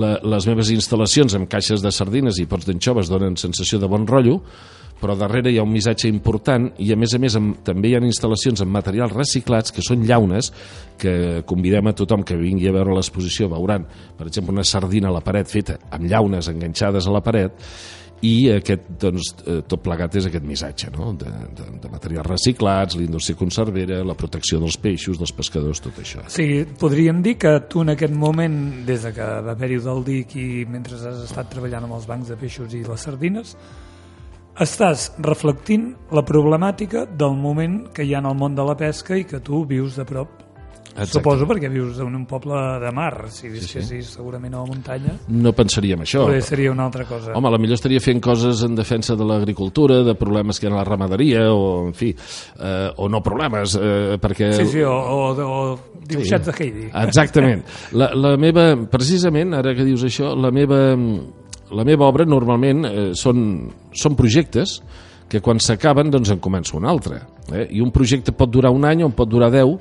La, 0.00 0.16
les 0.34 0.46
meves 0.50 0.70
instal·lacions 0.74 1.34
amb 1.38 1.48
caixes 1.50 1.82
de 1.84 1.92
sardines 1.94 2.38
i 2.42 2.46
pots 2.50 2.66
d'anxoves 2.68 3.10
donen 3.10 3.36
sensació 3.40 3.78
de 3.82 3.88
bon 3.90 4.06
rotllo, 4.08 4.40
però 5.00 5.16
darrere 5.18 5.52
hi 5.52 5.58
ha 5.58 5.66
un 5.66 5.72
missatge 5.72 6.08
important 6.10 6.70
i 6.84 6.92
a 6.92 6.98
més 7.00 7.14
a 7.16 7.20
més 7.22 7.36
amb, 7.38 7.60
també 7.66 7.90
hi 7.90 7.96
ha 7.96 8.02
instal·lacions 8.04 8.62
amb 8.62 8.74
materials 8.76 9.14
reciclats 9.16 9.72
que 9.74 9.84
són 9.84 10.04
llaunes 10.06 10.52
que 11.00 11.42
convidem 11.48 11.88
a 11.88 11.96
tothom 11.96 12.24
que 12.26 12.36
vingui 12.36 12.68
a 12.68 12.74
veure 12.76 12.94
l'exposició 12.94 13.48
veuran, 13.48 13.86
per 14.18 14.28
exemple, 14.28 14.52
una 14.52 14.66
sardina 14.66 15.08
a 15.08 15.16
la 15.16 15.24
paret 15.24 15.48
feta 15.48 15.78
amb 15.90 16.06
llaunes 16.10 16.52
enganxades 16.52 17.08
a 17.08 17.16
la 17.16 17.24
paret 17.24 17.56
i 18.26 18.50
aquest, 18.52 18.88
doncs, 19.00 19.30
eh, 19.48 19.60
tot 19.68 19.80
plegat 19.84 20.18
és 20.20 20.26
aquest 20.28 20.44
missatge 20.44 20.90
no? 20.92 21.12
de, 21.16 21.30
de, 21.56 21.68
de 21.80 21.90
materials 21.92 22.28
reciclats, 22.28 22.98
la 22.98 23.06
indústria 23.06 23.38
conservera, 23.40 24.02
la 24.04 24.16
protecció 24.18 24.60
dels 24.60 24.76
peixos, 24.80 25.18
dels 25.20 25.32
pescadors, 25.36 25.80
tot 25.84 26.00
això. 26.02 26.26
Sí, 26.32 26.66
podríem 26.80 27.22
dir 27.24 27.38
que 27.40 27.54
tu 27.72 27.84
en 27.84 27.94
aquest 27.94 28.12
moment, 28.12 28.58
des 28.88 29.06
de 29.08 29.14
que 29.16 29.28
va 29.46 29.54
haver-hi 29.56 29.80
del 29.86 30.04
DIC 30.04 30.36
i 30.36 30.48
mentre 30.68 31.00
has 31.00 31.24
estat 31.30 31.48
treballant 31.52 31.88
amb 31.88 31.96
els 31.96 32.08
bancs 32.10 32.28
de 32.28 32.36
peixos 32.40 32.76
i 32.76 32.84
les 32.84 33.08
sardines, 33.08 33.56
estàs 34.60 35.10
reflectint 35.24 35.94
la 36.12 36.22
problemàtica 36.26 37.06
del 37.08 37.34
moment 37.40 37.86
que 37.94 38.04
hi 38.04 38.14
ha 38.14 38.20
en 38.20 38.28
el 38.30 38.36
món 38.38 38.54
de 38.54 38.64
la 38.66 38.76
pesca 38.76 39.16
i 39.16 39.24
que 39.24 39.40
tu 39.40 39.64
vius 39.66 39.96
de 39.96 40.04
prop. 40.04 40.36
Exacte. 40.90 41.20
Suposo 41.20 41.46
perquè 41.46 41.68
vius 41.70 42.00
en 42.02 42.16
un 42.18 42.24
poble 42.26 42.58
de 42.82 42.90
mar. 42.92 43.28
Si 43.30 43.48
visquessis 43.48 44.08
segurament 44.16 44.56
a 44.56 44.64
la 44.64 44.66
muntanya, 44.66 45.12
No 45.28 45.52
pensaríem 45.54 46.00
això. 46.02 46.24
potser 46.26 46.42
seria 46.42 46.72
una 46.72 46.84
altra 46.88 47.04
cosa. 47.06 47.32
Home, 47.32 47.46
a 47.48 47.52
la 47.54 47.58
millor 47.62 47.78
estaria 47.78 48.00
fent 48.02 48.20
coses 48.20 48.64
en 48.66 48.74
defensa 48.74 49.14
de 49.16 49.24
l'agricultura, 49.24 50.02
de 50.02 50.16
problemes 50.18 50.58
que 50.58 50.66
hi 50.66 50.70
ha 50.70 50.74
a 50.74 50.78
la 50.80 50.84
ramaderia, 50.84 51.46
o, 51.54 51.86
en 51.86 51.94
fi, 51.94 52.10
eh, 52.10 52.90
o 52.96 53.08
no 53.08 53.22
problemes, 53.22 53.76
eh, 53.80 54.18
perquè... 54.20 54.50
Sí, 54.58 54.66
sí, 54.66 54.82
o, 54.82 54.92
o, 54.92 55.30
o 55.46 55.78
dibuixats 56.10 56.50
de 56.50 56.56
Heidi. 56.58 56.90
Exactament. 57.06 57.62
La, 57.92 58.10
la 58.12 58.34
meva, 58.36 58.74
precisament, 58.90 59.54
ara 59.54 59.76
que 59.78 59.86
dius 59.86 60.02
això, 60.10 60.34
la 60.36 60.50
meva, 60.50 60.82
la 61.76 61.84
meva 61.86 62.08
obra 62.08 62.26
normalment 62.26 62.84
eh, 62.86 63.06
són, 63.18 63.70
són 63.94 64.16
projectes 64.18 64.80
que 65.30 65.40
quan 65.44 65.60
s'acaben 65.62 66.10
doncs 66.10 66.32
en 66.34 66.42
comença 66.42 66.76
un 66.76 66.88
altre. 66.90 67.20
Eh? 67.54 67.68
I 67.78 67.82
un 67.84 67.92
projecte 67.94 68.34
pot 68.34 68.50
durar 68.50 68.72
un 68.74 68.86
any 68.88 69.04
o 69.06 69.12
pot 69.14 69.30
durar 69.30 69.52
10 69.54 69.76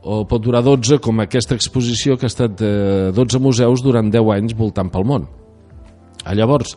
o 0.00 0.22
pot 0.24 0.40
durar 0.40 0.62
12 0.64 1.00
com 1.02 1.20
aquesta 1.20 1.56
exposició 1.58 2.16
que 2.16 2.28
ha 2.28 2.32
estat 2.32 2.54
de 2.56 2.72
12 3.16 3.40
museus 3.42 3.82
durant 3.84 4.08
10 4.08 4.34
anys 4.36 4.56
voltant 4.56 4.88
pel 4.92 5.04
món. 5.04 5.26
Ah, 6.24 6.34
llavors, 6.36 6.76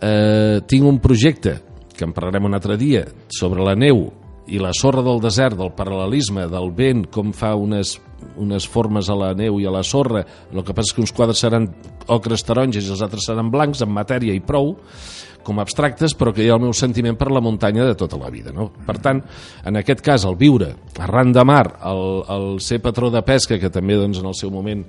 eh, 0.00 0.60
tinc 0.66 0.86
un 0.86 1.00
projecte 1.02 1.56
que 1.96 2.04
en 2.04 2.12
parlarem 2.12 2.44
un 2.44 2.54
altre 2.54 2.76
dia 2.76 3.04
sobre 3.30 3.64
la 3.64 3.74
neu 3.74 4.10
i 4.46 4.58
la 4.58 4.72
sorra 4.74 5.02
del 5.02 5.20
desert, 5.22 5.56
del 5.56 5.72
paral·lelisme, 5.74 6.48
del 6.50 6.70
vent, 6.74 7.06
com 7.10 7.32
fa 7.32 7.54
unes, 7.54 7.96
unes 8.40 8.66
formes 8.68 9.08
a 9.10 9.16
la 9.18 9.32
neu 9.38 9.58
i 9.60 9.66
a 9.66 9.72
la 9.74 9.82
sorra. 9.86 10.24
El 10.52 10.62
que 10.62 10.74
passa 10.74 10.92
és 10.92 10.96
que 10.96 11.04
uns 11.04 11.14
quadres 11.16 11.42
seran 11.42 11.68
ocres 12.12 12.44
taronges 12.46 12.86
i 12.86 12.94
els 12.94 13.02
altres 13.04 13.28
seran 13.28 13.50
blancs, 13.52 13.82
amb 13.82 13.94
matèria 13.96 14.34
i 14.34 14.42
prou, 14.44 14.76
com 15.42 15.58
abstractes, 15.58 16.14
però 16.14 16.32
que 16.34 16.44
hi 16.44 16.50
ha 16.50 16.56
el 16.56 16.62
meu 16.62 16.74
sentiment 16.76 17.16
per 17.18 17.30
la 17.32 17.42
muntanya 17.42 17.86
de 17.88 17.96
tota 17.98 18.18
la 18.20 18.30
vida. 18.30 18.52
No? 18.54 18.68
Per 18.86 18.96
tant, 19.02 19.22
en 19.66 19.80
aquest 19.80 20.04
cas, 20.04 20.26
el 20.28 20.38
viure 20.38 20.72
arran 21.02 21.34
de 21.34 21.44
mar, 21.44 21.64
el, 21.90 22.22
el 22.36 22.46
ser 22.62 22.80
patró 22.82 23.10
de 23.10 23.24
pesca, 23.26 23.58
que 23.58 23.72
també 23.72 23.98
doncs, 23.98 24.22
en 24.22 24.30
el 24.30 24.38
seu 24.38 24.52
moment 24.54 24.86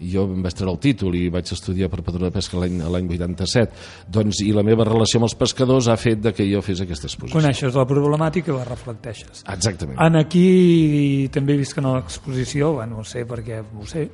jo 0.00 0.24
em 0.30 0.42
vaig 0.42 0.56
treure 0.56 0.72
el 0.74 0.80
títol 0.82 1.16
i 1.18 1.28
vaig 1.32 1.52
estudiar 1.54 1.90
per 1.92 2.02
patró 2.02 2.24
de 2.26 2.32
pesca 2.34 2.60
l'any 2.60 2.80
l'any 2.82 3.08
87 3.14 4.08
doncs, 4.12 4.42
i 4.46 4.52
la 4.56 4.64
meva 4.66 4.86
relació 4.88 5.20
amb 5.20 5.28
els 5.28 5.36
pescadors 5.38 5.88
ha 5.88 5.96
fet 6.00 6.22
de 6.22 6.32
que 6.36 6.46
jo 6.48 6.62
fes 6.64 6.82
aquesta 6.84 7.08
exposició. 7.10 7.38
Coneixes 7.38 7.78
la 7.78 7.86
problemàtica 7.88 8.52
i 8.52 8.56
la 8.56 8.64
reflecteixes. 8.68 9.44
exactament. 9.46 9.98
En 10.00 10.16
aquí 10.16 11.28
també 11.32 11.54
he 11.54 11.62
vist 11.62 11.74
que 11.74 11.82
en 11.84 11.92
l'exposició, 11.94 12.74
bueno, 12.78 13.00
ho 13.00 13.04
sé 13.04 13.24
perquè 13.28 13.62
ho 13.62 13.86
sé, 13.86 14.08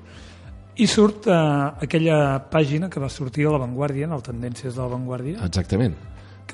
i 0.78 0.86
surt 0.86 1.26
eh, 1.26 1.34
aquella 1.86 2.38
pàgina 2.52 2.88
que 2.90 3.00
va 3.02 3.08
sortir 3.10 3.48
a 3.48 3.56
La 3.56 3.58
Vanguardia, 3.64 4.06
en 4.06 4.14
el 4.14 4.22
Tendències 4.22 4.74
de 4.74 4.80
La 4.80 4.92
Vanguardia, 4.92 5.42
exactament. 5.46 5.96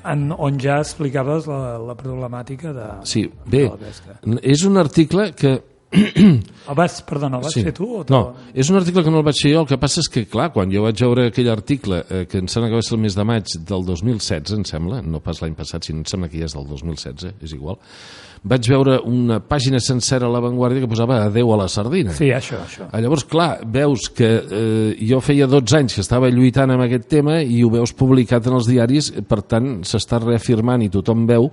En, 0.05 0.27
on 0.31 0.57
ja 0.59 0.79
explicaves 0.81 1.45
la, 1.47 1.77
la 1.79 1.95
problemàtica 1.95 2.73
de, 2.75 2.89
sí, 3.07 3.23
bé, 3.45 3.63
de 3.63 3.69
la 3.69 3.79
pesca. 3.79 4.17
és 4.41 4.65
un 4.67 4.77
article 4.77 5.29
que 5.37 5.55
El 5.95 6.75
vas, 6.75 6.97
perdona, 7.07 7.37
el 7.37 7.45
vas 7.45 7.53
fer 7.55 7.71
tu? 7.75 7.87
O 8.01 8.03
No, 8.09 8.21
és 8.57 8.69
un 8.71 8.79
article 8.79 9.03
que 9.05 9.11
no 9.13 9.21
el 9.21 9.25
vaig 9.27 9.37
fer 9.39 9.53
jo, 9.53 9.61
el 9.63 9.69
que 9.69 9.77
passa 9.79 10.01
és 10.01 10.09
que, 10.11 10.25
clar, 10.29 10.49
quan 10.55 10.71
jo 10.73 10.83
vaig 10.83 10.99
veure 11.05 11.27
aquell 11.29 11.49
article, 11.53 12.01
eh, 12.09 12.25
que 12.29 12.41
em 12.41 12.49
sembla 12.51 12.71
que 12.71 12.79
va 12.79 12.85
ser 12.85 12.95
el 12.97 13.03
mes 13.05 13.15
de 13.15 13.25
maig 13.27 13.53
del 13.69 13.85
2016, 13.87 14.57
em 14.57 14.65
sembla, 14.67 15.01
no 15.05 15.21
pas 15.23 15.41
l'any 15.43 15.55
passat, 15.57 15.85
sinó 15.85 16.01
em 16.01 16.09
sembla 16.09 16.29
que 16.31 16.41
ja 16.41 16.49
és 16.49 16.57
del 16.57 16.67
2016, 16.71 17.37
és 17.45 17.55
igual, 17.55 17.79
vaig 18.45 18.67
veure 18.69 18.99
una 19.09 19.39
pàgina 19.45 19.79
sencera 19.81 20.27
a 20.27 20.33
La 20.33 20.41
Vanguardia 20.43 20.83
que 20.83 20.89
posava 20.91 21.21
adeu 21.23 21.53
a 21.53 21.61
la 21.63 21.69
sardina. 21.71 22.13
Sí, 22.17 22.29
això, 22.33 22.59
això. 22.65 22.89
Ah, 22.91 23.01
Llavors, 23.01 23.25
clar, 23.29 23.49
veus 23.65 24.09
que 24.13 24.29
eh, 24.41 24.91
jo 25.05 25.21
feia 25.25 25.47
12 25.49 25.79
anys 25.79 25.97
que 25.97 26.05
estava 26.05 26.29
lluitant 26.33 26.75
amb 26.75 26.85
aquest 26.85 27.09
tema 27.13 27.39
i 27.41 27.63
ho 27.63 27.71
veus 27.73 27.93
publicat 27.97 28.49
en 28.49 28.59
els 28.59 28.69
diaris, 28.69 29.13
per 29.29 29.43
tant, 29.45 29.79
s'està 29.87 30.21
reafirmant 30.21 30.83
i 30.85 30.91
tothom 30.93 31.25
veu 31.29 31.51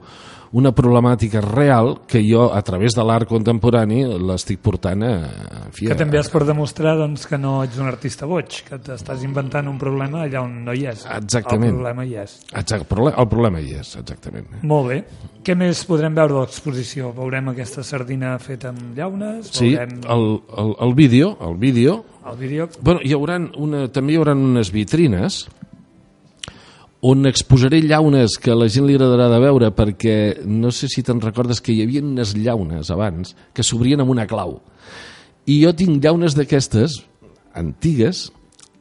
una 0.53 0.69
problemàtica 0.77 1.41
real 1.41 2.03
que 2.07 2.21
jo, 2.21 2.51
a 2.53 2.61
través 2.61 2.93
de 2.93 3.05
l'art 3.09 3.25
contemporani, 3.31 4.03
l'estic 4.21 4.59
portant 4.61 5.01
a... 5.07 5.13
En 5.67 5.73
fi, 5.73 5.87
Que 5.89 5.97
també 5.97 6.19
has 6.21 6.29
per 6.29 6.43
demostrar 6.45 6.93
doncs, 6.99 7.25
que 7.27 7.39
no 7.41 7.63
ets 7.65 7.79
un 7.81 7.89
artista 7.89 8.29
boig, 8.29 8.59
que 8.67 8.77
t'estàs 8.85 9.25
inventant 9.25 9.71
un 9.71 9.79
problema 9.81 10.27
allà 10.27 10.43
on 10.45 10.59
no 10.67 10.75
hi 10.77 10.85
és. 10.93 11.07
Exactament. 11.17 11.71
El 11.73 11.79
problema 11.81 12.05
hi 12.05 12.19
és. 12.21 12.35
Exacte, 12.53 12.85
proble- 12.91 13.15
el 13.17 13.29
problema 13.33 13.63
hi 13.65 13.73
és, 13.81 13.95
exactament. 14.03 14.51
Molt 14.63 14.91
bé. 14.93 14.99
Què 15.43 15.57
més 15.59 15.81
podrem 15.89 16.15
veure 16.15 16.37
de 16.37 16.45
l'exposició? 16.45 17.15
Veurem 17.17 17.49
aquesta 17.55 17.83
sardina 17.83 18.37
feta 18.39 18.71
amb 18.75 18.93
llaunes? 18.99 19.49
Sí, 19.57 19.73
Veurem 19.73 20.03
el, 20.05 20.27
el, 20.59 20.77
el 20.89 20.95
vídeo, 20.95 21.33
el 21.49 21.57
vídeo... 21.57 22.03
el 22.31 22.37
vídeo? 22.39 22.69
Bueno, 22.83 23.01
hi 23.03 23.17
haurà 23.17 23.41
una, 23.59 23.87
també 23.91 24.13
hi 24.13 24.21
haurà 24.21 24.37
unes 24.37 24.69
vitrines 24.71 25.47
on 27.03 27.27
exposaré 27.27 27.81
llaunes 27.83 28.37
que 28.39 28.53
a 28.53 28.55
la 28.55 28.69
gent 28.71 28.87
li 28.87 28.95
agradarà 28.95 29.27
de 29.33 29.41
veure 29.43 29.73
perquè 29.75 30.45
no 30.47 30.71
sé 30.71 30.87
si 30.87 31.03
te'n 31.03 31.21
recordes 31.21 31.59
que 31.61 31.75
hi 31.75 31.81
havia 31.83 32.03
unes 32.07 32.37
llaunes 32.39 32.93
abans 32.95 33.35
que 33.53 33.65
s'obrien 33.67 34.01
amb 34.05 34.13
una 34.15 34.29
clau. 34.31 34.61
I 35.51 35.59
jo 35.65 35.73
tinc 35.75 35.99
llaunes 35.99 36.37
d'aquestes 36.39 37.01
antigues 37.59 38.29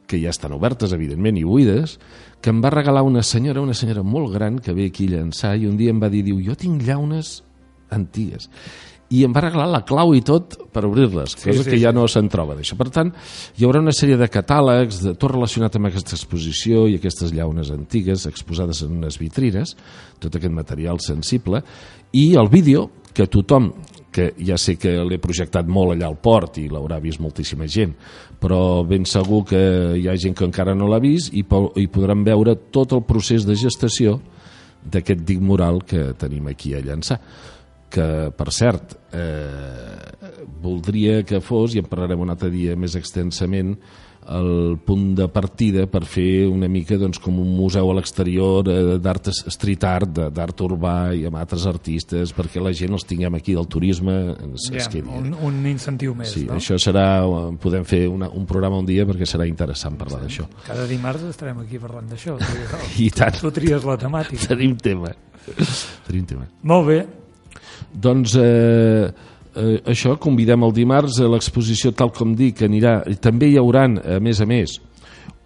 que 0.06 0.20
ja 0.22 0.30
estan 0.30 0.54
obertes 0.54 0.94
evidentment 0.94 1.40
i 1.40 1.42
buides 1.42 1.96
que 2.42 2.54
em 2.54 2.62
va 2.62 2.70
regalar 2.70 3.02
una 3.02 3.24
senyora, 3.26 3.62
una 3.62 3.74
senyora 3.74 4.06
molt 4.06 4.30
gran 4.34 4.60
que 4.62 4.74
ve 4.76 4.86
aquí 4.86 5.08
a 5.10 5.16
llançar 5.16 5.56
i 5.58 5.66
un 5.66 5.74
dia 5.80 5.90
em 5.90 5.98
va 5.98 6.10
dir, 6.12 6.22
diu, 6.22 6.38
jo 6.38 6.54
tinc 6.54 6.82
llaunes 6.86 7.40
antigues 7.90 8.46
i 9.12 9.22
em 9.26 9.32
va 9.34 9.42
regalar 9.44 9.68
la 9.68 9.82
clau 9.84 10.14
i 10.16 10.22
tot 10.24 10.56
per 10.72 10.84
obrir-les, 10.88 11.36
Sí, 11.36 11.50
cosa 11.50 11.64
sí, 11.66 11.70
que 11.70 11.78
ja 11.80 11.92
no 11.92 12.06
se'n 12.08 12.30
troba 12.32 12.56
d'això. 12.56 12.78
Per 12.80 12.88
tant, 12.94 13.12
hi 13.58 13.66
haurà 13.66 13.82
una 13.84 13.92
sèrie 13.92 14.16
de 14.16 14.28
catàlegs, 14.32 15.02
de 15.04 15.14
tot 15.14 15.34
relacionat 15.34 15.76
amb 15.76 15.90
aquesta 15.90 16.16
exposició 16.16 16.86
i 16.88 16.96
aquestes 16.96 17.34
llaunes 17.36 17.70
antigues 17.74 18.24
exposades 18.30 18.82
en 18.86 18.96
unes 19.02 19.20
vitrines, 19.20 19.76
tot 20.22 20.38
aquest 20.38 20.54
material 20.54 21.00
sensible, 21.04 21.60
i 22.12 22.32
el 22.40 22.48
vídeo 22.52 22.88
que 23.12 23.28
tothom, 23.28 23.72
que 24.12 24.32
ja 24.44 24.58
sé 24.60 24.76
que 24.80 24.92
l'he 25.08 25.20
projectat 25.20 25.68
molt 25.68 25.94
allà 25.94 26.08
al 26.08 26.18
port 26.20 26.58
i 26.60 26.66
l'haurà 26.68 26.98
vist 27.00 27.20
moltíssima 27.20 27.68
gent, 27.68 27.94
però 28.40 28.82
ben 28.84 29.06
segur 29.08 29.42
que 29.48 29.62
hi 29.96 30.08
ha 30.08 30.16
gent 30.20 30.36
que 30.36 30.44
encara 30.48 30.76
no 30.76 30.88
l'ha 30.88 31.00
vist 31.00 31.32
i, 31.32 31.44
i 31.44 31.88
podran 31.92 32.24
veure 32.24 32.56
tot 32.72 32.92
el 32.92 33.04
procés 33.08 33.48
de 33.48 33.56
gestació 33.56 34.18
d'aquest 34.82 35.24
dic 35.24 35.40
moral 35.40 35.80
que 35.86 36.10
tenim 36.18 36.48
aquí 36.50 36.74
a 36.74 36.82
llançar 36.84 37.20
que 37.92 38.06
per 38.36 38.48
cert 38.54 38.96
eh, 39.12 40.38
voldria 40.62 41.22
que 41.28 41.40
fos, 41.44 41.74
i 41.76 41.82
en 41.82 41.90
parlarem 41.90 42.20
un 42.24 42.32
altre 42.32 42.50
dia 42.52 42.76
més 42.78 42.96
extensament, 42.98 43.76
el 44.22 44.76
punt 44.86 45.16
de 45.18 45.24
partida 45.34 45.82
per 45.90 46.04
fer 46.06 46.44
una 46.46 46.68
mica 46.70 46.94
doncs, 46.94 47.18
com 47.18 47.40
un 47.42 47.48
museu 47.58 47.88
a 47.90 47.94
l'exterior 47.96 48.68
eh, 48.70 48.98
d'art 49.02 49.26
street 49.50 49.82
art, 49.88 50.20
d'art 50.30 50.60
urbà 50.62 50.92
i 51.18 51.24
amb 51.26 51.40
altres 51.40 51.64
artistes, 51.66 52.30
perquè 52.36 52.62
la 52.62 52.70
gent 52.70 52.94
els 52.94 53.02
tinguem 53.10 53.34
aquí 53.34 53.56
del 53.58 53.66
turisme 53.66 54.14
ens, 54.36 54.68
Ja, 54.70 54.78
es 54.78 54.86
quedi. 54.92 55.10
un, 55.10 55.34
un 55.34 55.58
incentiu 55.66 56.14
més, 56.14 56.30
Sí, 56.36 56.44
no? 56.46 56.54
això 56.60 56.78
serà, 56.78 57.08
podem 57.58 57.82
fer 57.84 58.04
una, 58.12 58.28
un 58.30 58.46
programa 58.46 58.78
un 58.78 58.86
dia 58.86 59.02
perquè 59.10 59.26
serà 59.26 59.48
interessant 59.50 59.98
parlar 59.98 60.20
d'això. 60.22 60.46
Cada 60.68 60.86
dimarts 60.86 61.26
estarem 61.32 61.58
aquí 61.64 61.82
parlant 61.82 62.06
d'això. 62.14 62.38
I 63.02 63.10
tant, 63.10 63.40
Tu 63.42 63.50
tries 63.58 63.82
la 63.90 63.98
temàtica. 63.98 64.52
tenim 64.54 64.76
tema. 64.78 65.10
Tenim 66.06 66.24
tema. 66.30 66.46
Molt 66.62 66.86
bé. 66.92 67.00
Doncs 67.92 68.36
eh, 68.40 69.10
eh, 69.56 69.76
això, 69.88 70.16
convidem 70.20 70.64
el 70.64 70.74
dimarts 70.76 71.20
a 71.20 71.28
l'exposició 71.30 71.92
tal 71.96 72.12
com 72.14 72.36
dic, 72.38 72.60
que 72.60 72.68
anirà, 72.70 73.00
i 73.10 73.18
també 73.20 73.50
hi 73.52 73.58
haurà, 73.60 73.84
a 74.16 74.20
més 74.22 74.40
a 74.40 74.48
més, 74.48 74.78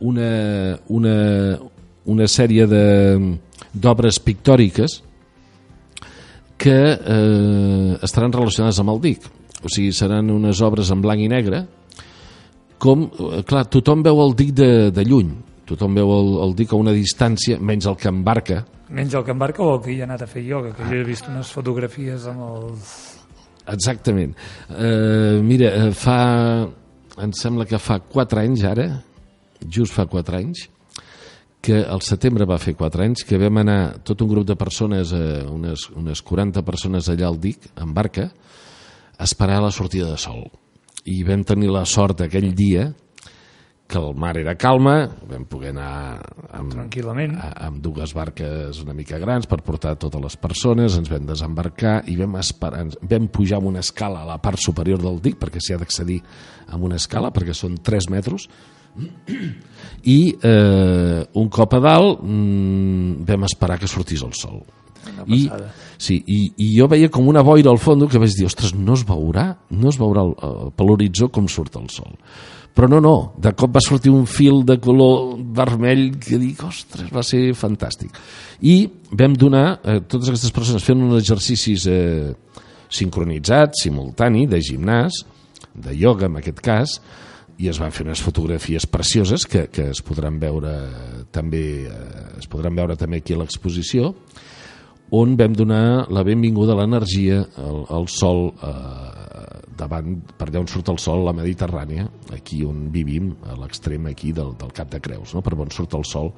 una, 0.01 0.31
una, 0.93 1.17
una 2.07 2.29
sèrie 2.29 2.67
d'obres 2.67 4.21
pictòriques 4.23 5.01
que 6.57 6.77
eh, 6.93 7.97
estaran 8.03 8.33
relacionades 8.33 8.79
amb 8.81 8.95
el 8.95 9.03
DIC. 9.03 9.27
O 9.65 9.73
sigui, 9.73 9.93
seran 9.97 10.31
unes 10.31 10.61
obres 10.65 10.91
en 10.93 11.03
blanc 11.05 11.21
i 11.21 11.29
negre, 11.33 11.65
com, 12.81 13.07
eh, 13.09 13.43
clar, 13.49 13.67
tothom 13.73 14.05
veu 14.05 14.23
el 14.25 14.37
DIC 14.37 14.55
de, 14.57 14.71
de 14.95 15.05
lluny, 15.05 15.35
tothom 15.69 15.97
veu 15.97 16.13
el, 16.17 16.33
el 16.47 16.57
DIC 16.57 16.73
a 16.73 16.81
una 16.81 16.95
distància, 16.97 17.59
menys 17.61 17.89
el 17.91 17.99
que 18.01 18.13
embarca, 18.13 18.63
Menys 18.89 19.15
el 19.19 19.25
que 19.27 19.35
embarca 19.35 19.65
o 19.65 19.75
el 19.77 19.83
que 19.83 19.93
hi 19.95 20.01
ha 20.01 20.07
anat 20.07 20.23
a 20.23 20.31
fer 20.31 20.45
ioga, 20.47 20.71
que 20.77 20.87
jo 20.87 21.01
he 21.01 21.07
vist 21.07 21.27
unes 21.31 21.51
fotografies 21.51 22.27
amb 22.31 22.45
els... 22.47 22.93
Exactament. 23.73 24.37
Uh, 24.71 25.43
mira, 25.43 25.73
eh, 25.75 25.93
fa... 25.97 26.19
Em 27.17 27.33
sembla 27.33 27.65
que 27.65 27.81
fa 27.81 27.97
4 28.13 28.43
anys 28.43 28.63
ara, 28.69 28.87
just 29.73 29.95
fa 29.97 30.05
4 30.05 30.37
anys, 30.37 30.67
que 31.65 31.81
al 31.81 32.03
setembre 32.05 32.47
va 32.47 32.61
fer 32.63 32.77
4 32.77 33.03
anys, 33.03 33.25
que 33.27 33.41
vam 33.41 33.63
anar 33.63 33.79
tot 34.07 34.21
un 34.23 34.29
grup 34.31 34.45
de 34.47 34.55
persones, 34.61 35.15
eh, 35.17 35.41
unes, 35.51 35.89
unes 35.97 36.23
40 36.23 36.63
persones 36.63 37.09
allà 37.09 37.27
al 37.27 37.41
DIC, 37.41 37.71
en 37.83 37.95
barca, 37.97 38.29
a 39.17 39.25
esperar 39.25 39.63
la 39.65 39.73
sortida 39.73 40.11
de 40.13 40.21
sol. 40.21 40.45
I 41.09 41.23
vam 41.25 41.43
tenir 41.49 41.73
la 41.73 41.87
sort 41.89 42.21
aquell 42.27 42.53
dia 42.55 42.91
que 43.87 43.99
el 43.99 44.15
mar 44.19 44.33
era 44.39 44.57
calma, 44.59 44.97
vam 45.31 45.45
poder 45.47 45.71
anar 45.71 46.19
amb, 46.53 46.73
Tranquil·lament. 46.75 47.37
a- 47.39 47.67
amb 47.69 47.79
dues 47.85 48.13
barques 48.15 48.81
una 48.83 48.93
mica 48.95 49.19
grans 49.23 49.47
per 49.47 49.61
portar 49.63 49.95
totes 49.97 50.21
les 50.21 50.37
persones, 50.37 50.97
ens 50.99 51.09
vam 51.11 51.25
desembarcar 51.27 52.01
i 52.11 52.17
vam, 52.17 52.35
esperar, 52.43 52.81
ens, 52.83 52.99
vam 53.01 53.29
pujar 53.29 53.59
amb 53.61 53.69
una 53.71 53.81
escala 53.85 54.23
a 54.23 54.27
la 54.27 54.39
part 54.43 54.59
superior 54.59 54.99
del 55.03 55.21
dic, 55.23 55.39
perquè 55.39 55.61
s'hi 55.63 55.75
ha 55.75 55.79
d'accedir 55.79 56.21
amb 56.69 56.83
una 56.89 56.97
escala, 56.99 57.31
perquè 57.31 57.55
són 57.55 57.77
3 57.79 58.11
metres, 58.11 58.49
i 60.03 60.19
eh, 60.43 61.27
un 61.35 61.49
cop 61.53 61.75
a 61.77 61.81
dalt 61.85 62.23
mm, 62.23 63.23
vam 63.29 63.45
esperar 63.49 63.79
que 63.79 63.87
sortís 63.91 64.23
el 64.27 64.35
sol. 64.35 64.63
Una 65.07 65.23
I, 65.31 65.45
sí, 66.03 66.17
i, 66.27 66.39
I 66.59 66.73
jo 66.81 66.89
veia 66.91 67.09
com 67.15 67.29
una 67.31 67.45
boira 67.47 67.71
al 67.71 67.79
fons 67.79 68.09
que 68.11 68.19
vaig 68.19 68.35
dir, 68.35 68.49
ostres, 68.49 68.75
no 68.75 68.97
es 68.99 69.05
veurà, 69.07 69.53
no 69.71 69.93
es 69.93 69.99
veurà 70.01 70.25
el, 70.27 70.33
el, 70.43 70.71
per 70.75 70.87
l'horitzó 70.89 71.29
com 71.31 71.47
surt 71.47 71.77
el 71.79 71.87
sol. 71.95 72.17
Però 72.77 72.89
no, 72.93 73.01
no, 73.01 73.15
de 73.41 73.55
cop 73.57 73.73
va 73.73 73.81
sortir 73.81 74.13
un 74.13 74.27
fil 74.29 74.61
de 74.69 74.77
color 74.85 75.39
vermell 75.57 76.11
que 76.21 76.37
dic, 76.37 76.61
ostres, 76.67 77.09
va 77.13 77.23
ser 77.25 77.55
fantàstic. 77.57 78.19
I 78.69 78.83
vam 79.17 79.37
donar, 79.37 79.79
eh, 79.81 80.03
totes 80.05 80.29
aquestes 80.29 80.53
persones 80.53 80.85
fent 80.85 81.01
uns 81.07 81.17
exercicis 81.23 81.87
eh, 81.89 82.35
sincronitzats, 82.93 83.87
simultani, 83.87 84.45
de 84.51 84.61
gimnàs, 84.61 85.23
de 85.73 85.97
ioga 85.97 86.29
en 86.29 86.37
aquest 86.43 86.61
cas, 86.65 86.99
i 87.57 87.71
es 87.71 87.81
van 87.81 87.93
fer 87.95 88.05
unes 88.05 88.21
fotografies 88.21 88.85
precioses 88.85 89.47
que, 89.49 89.67
que 89.73 89.91
es 89.95 90.03
podran 90.05 90.37
veure 90.41 90.75
també 91.33 91.65
eh, 91.89 92.01
es 92.37 92.49
podran 92.53 92.77
veure 92.77 92.99
també 93.01 93.23
aquí 93.23 93.33
a 93.33 93.41
l'exposició 93.41 94.13
on 95.17 95.37
vam 95.39 95.55
donar 95.57 96.11
la 96.13 96.25
benvinguda 96.27 96.75
a 96.75 96.81
l'energia 96.83 97.41
al, 97.63 97.85
al 97.89 98.09
sol 98.13 98.51
eh, 98.53 99.56
davant, 99.77 100.21
per 100.37 100.49
allà 100.49 100.63
on 100.63 100.71
surt 100.71 100.91
el 100.93 101.01
sol, 101.03 101.25
la 101.27 101.35
Mediterrània, 101.37 102.07
aquí 102.35 102.63
on 102.67 102.87
vivim, 102.95 103.33
a 103.47 103.57
l'extrem 103.61 104.09
aquí 104.11 104.33
del, 104.37 104.55
del 104.59 104.73
Cap 104.77 104.91
de 104.93 105.01
Creus, 105.05 105.35
no? 105.37 105.43
per 105.45 105.57
on 105.57 105.73
surt 105.75 105.99
el 105.99 106.07
sol 106.09 106.33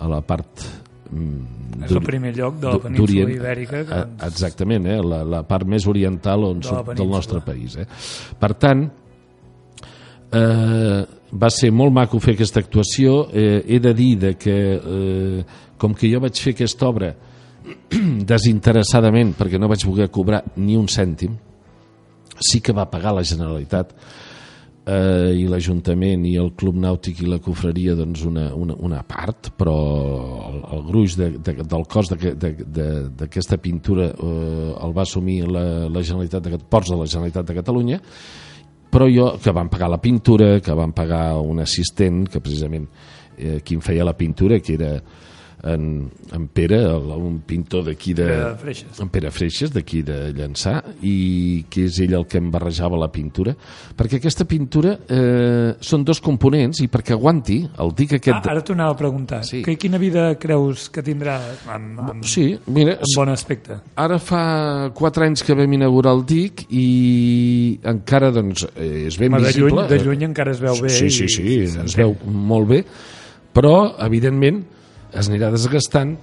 a 0.00 0.08
la 0.08 0.20
part 0.24 0.64
mm, 1.10 1.84
És 1.84 1.92
el 1.92 2.02
primer 2.04 2.32
lloc 2.36 2.58
de 2.60 2.72
la 2.72 2.80
península 2.80 3.28
ibèrica. 3.36 3.84
Que 3.84 4.00
ens... 4.04 4.24
Exactament, 4.30 4.88
eh? 4.88 4.98
la, 5.04 5.22
la 5.36 5.42
part 5.48 5.68
més 5.68 5.86
oriental 5.90 6.48
on 6.48 6.60
De 6.62 6.70
surt 6.70 6.92
del 6.96 7.10
nostre 7.12 7.42
país. 7.44 7.76
Eh? 7.80 7.86
Per 8.40 8.52
tant, 8.60 8.86
eh, 10.32 11.00
va 11.30 11.50
ser 11.54 11.70
molt 11.74 11.94
maco 11.94 12.20
fer 12.22 12.34
aquesta 12.36 12.62
actuació. 12.64 13.26
Eh, 13.32 13.62
he 13.66 13.80
de 13.82 13.94
dir 13.94 14.14
de 14.24 14.34
que, 14.40 14.56
eh, 14.76 15.44
com 15.78 15.94
que 15.94 16.10
jo 16.10 16.20
vaig 16.22 16.40
fer 16.40 16.56
aquesta 16.56 16.88
obra 16.88 17.12
desinteressadament, 18.32 19.34
perquè 19.38 19.60
no 19.60 19.68
vaig 19.70 19.84
voler 19.86 20.10
cobrar 20.12 20.42
ni 20.56 20.76
un 20.80 20.88
cèntim, 20.88 21.36
sí 22.40 22.60
que 22.64 22.74
va 22.76 22.88
pagar 22.90 23.14
la 23.16 23.24
Generalitat 23.26 23.94
eh, 24.86 25.32
i 25.36 25.46
l'Ajuntament 25.48 26.24
i 26.28 26.34
el 26.40 26.52
Club 26.58 26.78
Nàutic 26.80 27.22
i 27.22 27.30
la 27.30 27.40
Cofreria 27.42 27.94
doncs 27.98 28.24
una, 28.28 28.48
una, 28.56 28.76
una 28.80 29.02
part, 29.06 29.52
però 29.58 29.76
el, 30.48 30.60
el 30.76 30.84
gruix 30.88 31.16
de, 31.20 31.30
de, 31.38 31.56
del 31.62 31.88
cost 31.90 32.16
d'aquesta 32.16 33.60
pintura 33.62 34.10
eh, 34.10 34.70
el 34.72 34.96
va 34.96 35.06
assumir 35.06 35.42
la, 35.48 35.64
la 35.88 36.04
Generalitat 36.04 36.46
de, 36.46 36.62
Ports 36.70 36.94
de 36.94 37.00
la 37.00 37.08
Generalitat 37.08 37.50
de 37.50 37.58
Catalunya 37.60 38.00
però 38.90 39.06
jo, 39.06 39.36
que 39.38 39.52
van 39.54 39.68
pagar 39.70 39.88
la 39.92 40.00
pintura, 40.02 40.58
que 40.60 40.74
van 40.74 40.90
pagar 40.92 41.38
un 41.38 41.60
assistent, 41.62 42.24
que 42.26 42.40
precisament 42.42 42.88
eh, 43.38 43.60
qui 43.62 43.76
em 43.78 43.82
feia 43.84 44.06
la 44.06 44.16
pintura, 44.18 44.58
que 44.58 44.74
era 44.74 44.96
en, 45.62 46.10
en 46.32 46.46
Pere, 46.48 46.78
el, 46.84 47.10
un 47.16 47.40
pintor 47.46 47.84
d'aquí 47.88 48.14
de... 48.16 48.26
Pere 48.26 48.56
Freixes. 48.60 49.00
En 49.02 49.10
Pere 49.12 49.30
Freixes, 49.34 49.72
d'aquí 49.74 50.02
de 50.06 50.18
Llançà, 50.36 50.78
i 51.06 51.64
que 51.70 51.86
és 51.88 52.00
ell 52.04 52.16
el 52.18 52.26
que 52.30 52.40
em 52.40 52.50
barrejava 52.52 52.98
la 53.00 53.10
pintura, 53.12 53.54
perquè 53.96 54.20
aquesta 54.20 54.46
pintura 54.48 54.96
eh, 55.08 55.76
són 55.84 56.04
dos 56.06 56.22
components, 56.24 56.82
i 56.84 56.88
perquè 56.92 57.16
aguanti, 57.16 57.60
el 57.82 57.94
dic 57.96 58.16
aquest... 58.20 58.38
Ah, 58.40 58.54
ara 58.54 58.64
t'ho 58.64 58.76
anava 58.76 58.96
a 58.96 59.00
preguntar. 59.00 59.42
Sí. 59.48 59.62
Que, 59.66 59.76
quina 59.80 60.00
vida 60.00 60.30
creus 60.40 60.88
que 60.92 61.04
tindrà 61.06 61.38
amb, 61.70 62.00
amb, 62.06 62.26
sí, 62.28 62.52
mira, 62.72 62.96
amb 63.00 63.16
bon 63.18 63.32
aspecte? 63.34 63.80
Ara 64.00 64.20
fa 64.22 64.42
quatre 64.96 65.28
anys 65.28 65.44
que 65.46 65.56
vam 65.58 65.78
inaugurar 65.78 66.16
el 66.18 66.24
dic 66.28 66.66
i 66.70 66.86
encara 67.90 68.32
doncs, 68.34 68.66
és 68.76 69.16
ben 69.20 69.32
Home, 69.34 69.46
visible. 69.46 69.86
De 69.86 69.96
lluny, 69.96 69.96
de 69.96 70.02
lluny 70.04 70.28
encara 70.30 70.54
es 70.56 70.60
veu 70.62 70.76
bé. 70.80 70.92
Sí, 70.94 71.10
sí, 71.14 71.28
sí, 71.30 71.46
i, 71.46 71.62
es 71.84 71.96
veu 71.98 72.16
molt 72.24 72.70
bé, 72.70 72.84
però, 73.54 73.74
evidentment, 74.06 74.62
es 75.14 75.28
anirà 75.30 75.50
desgastant 75.50 76.16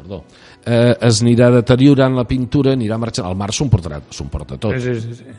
perdó, 0.00 0.24
eh, 0.64 0.96
es 1.00 1.22
anirà 1.22 1.50
deteriorant 1.54 2.16
la 2.18 2.26
pintura, 2.28 2.74
anirà 2.76 2.98
marxant, 2.98 3.28
el 3.28 3.38
mar 3.38 3.52
s'ho 3.54 3.68
portarà, 3.70 4.00
s'ho 4.10 4.26
porta 4.32 4.58
tot. 4.58 4.76
Sí, 4.80 4.98
sí, 5.00 5.14
sí. 5.22 5.38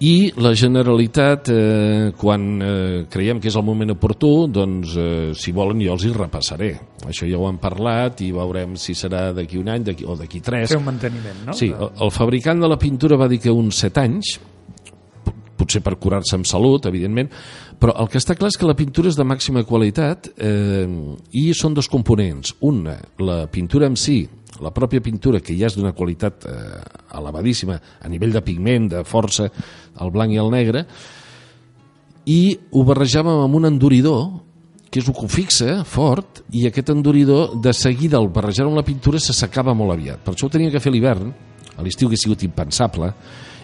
I 0.00 0.32
la 0.40 0.54
Generalitat, 0.56 1.50
eh, 1.52 2.12
quan 2.16 2.44
eh, 2.64 3.00
creiem 3.12 3.36
que 3.36 3.50
és 3.50 3.56
el 3.60 3.66
moment 3.66 3.92
oportú, 3.92 4.46
doncs, 4.48 4.94
eh, 4.96 5.32
si 5.36 5.52
volen, 5.52 5.82
jo 5.84 5.92
els 5.92 6.06
hi 6.08 6.12
repassaré. 6.14 6.70
Això 7.04 7.28
ja 7.28 7.36
ho 7.36 7.44
hem 7.50 7.58
parlat 7.60 8.22
i 8.24 8.30
veurem 8.32 8.78
si 8.80 8.96
serà 8.96 9.26
d'aquí 9.36 9.60
un 9.60 9.68
any 9.68 9.84
o 10.08 10.16
d'aquí 10.16 10.40
tres. 10.40 10.72
Fer 10.72 10.80
un 10.80 10.86
manteniment, 10.86 11.44
no? 11.50 11.56
Sí, 11.58 11.68
el, 11.68 11.92
el 12.00 12.14
fabricant 12.16 12.64
de 12.64 12.72
la 12.72 12.80
pintura 12.80 13.20
va 13.20 13.28
dir 13.28 13.42
que 13.44 13.52
uns 13.52 13.82
set 13.84 14.00
anys, 14.00 14.38
potser 15.70 15.82
per 15.86 15.98
curar-se 16.02 16.34
amb 16.36 16.48
salut, 16.48 16.86
evidentment, 16.86 17.30
però 17.78 17.94
el 18.02 18.10
que 18.10 18.18
està 18.18 18.34
clar 18.34 18.50
és 18.50 18.58
que 18.58 18.66
la 18.66 18.74
pintura 18.74 19.08
és 19.08 19.16
de 19.16 19.24
màxima 19.24 19.62
qualitat 19.64 20.32
eh, 20.36 20.86
i 21.38 21.52
són 21.54 21.74
dos 21.74 21.88
components. 21.88 22.56
Una, 22.66 22.98
la 23.22 23.46
pintura 23.46 23.86
en 23.86 23.96
si, 23.96 24.24
la 24.60 24.72
pròpia 24.74 25.00
pintura, 25.00 25.40
que 25.40 25.54
ja 25.56 25.70
és 25.70 25.78
d'una 25.78 25.94
qualitat 25.94 26.44
eh, 26.50 26.82
elevadíssima 27.16 27.78
a 28.02 28.10
nivell 28.10 28.34
de 28.34 28.42
pigment, 28.42 28.90
de 28.90 29.04
força, 29.06 29.48
el 30.00 30.10
blanc 30.10 30.34
i 30.34 30.40
el 30.42 30.50
negre, 30.50 30.84
i 32.26 32.56
ho 32.72 32.84
barrejàvem 32.84 33.44
amb 33.46 33.60
un 33.60 33.70
enduridor 33.70 34.24
que 34.90 34.98
és 34.98 35.06
un 35.06 35.14
que 35.14 35.28
fixa, 35.30 35.84
fort, 35.86 36.42
i 36.50 36.64
aquest 36.66 36.90
enduridor, 36.90 37.60
de 37.62 37.70
seguida, 37.70 38.18
al 38.18 38.26
barrejar 38.34 38.66
amb 38.66 38.74
la 38.74 38.82
pintura, 38.82 39.20
se 39.22 39.30
secava 39.30 39.70
molt 39.70 39.94
aviat. 39.94 40.18
Per 40.24 40.34
això 40.34 40.48
ho 40.48 40.50
tenia 40.50 40.72
que 40.74 40.82
fer 40.82 40.90
l'hivern, 40.90 41.30
a 41.78 41.84
l'estiu 41.86 42.10
que 42.10 42.18
ha 42.18 42.20
sigut 42.20 42.42
impensable, 42.42 43.12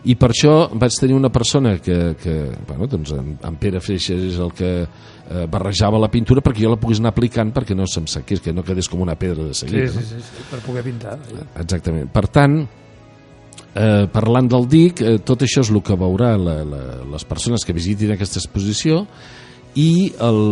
i 0.07 0.15
per 0.15 0.31
això 0.31 0.55
vaig 0.79 0.95
tenir 1.01 1.17
una 1.17 1.33
persona 1.35 1.77
que, 1.83 2.15
que 2.21 2.35
bueno, 2.69 2.87
doncs 2.91 3.13
en, 3.17 3.33
en 3.43 3.59
Pere 3.59 3.81
Freixas 3.83 4.23
és 4.29 4.39
el 4.43 4.53
que 4.55 4.71
eh, 4.85 5.47
barrejava 5.51 5.99
la 5.99 6.11
pintura 6.13 6.45
perquè 6.45 6.63
jo 6.63 6.71
la 6.71 6.79
pogués 6.81 7.01
anar 7.03 7.11
aplicant 7.15 7.51
perquè 7.55 7.75
no 7.75 7.89
se'm 7.91 8.07
sequés, 8.11 8.43
que 8.45 8.55
no 8.55 8.65
quedés 8.67 8.89
com 8.93 9.03
una 9.03 9.17
pedra 9.19 9.49
de 9.49 9.55
seguida. 9.55 9.89
Sí, 9.91 10.05
sí, 10.05 10.21
sí, 10.21 10.27
sí 10.29 10.47
per 10.51 10.61
poder 10.67 10.85
pintar. 10.87 11.17
Ja. 11.31 11.47
Exactament. 11.65 12.13
Per 12.15 12.27
tant, 12.31 12.61
eh, 13.75 14.07
parlant 14.13 14.53
del 14.53 14.69
DIC, 14.71 15.03
eh, 15.03 15.17
tot 15.27 15.43
això 15.43 15.65
és 15.67 15.73
el 15.75 15.83
que 15.83 15.99
veurà 15.99 16.37
la, 16.39 16.61
la, 16.65 16.85
les 17.17 17.27
persones 17.27 17.67
que 17.67 17.75
visitin 17.77 18.15
aquesta 18.15 18.39
exposició 18.43 19.03
i 19.77 20.13
el, 20.23 20.43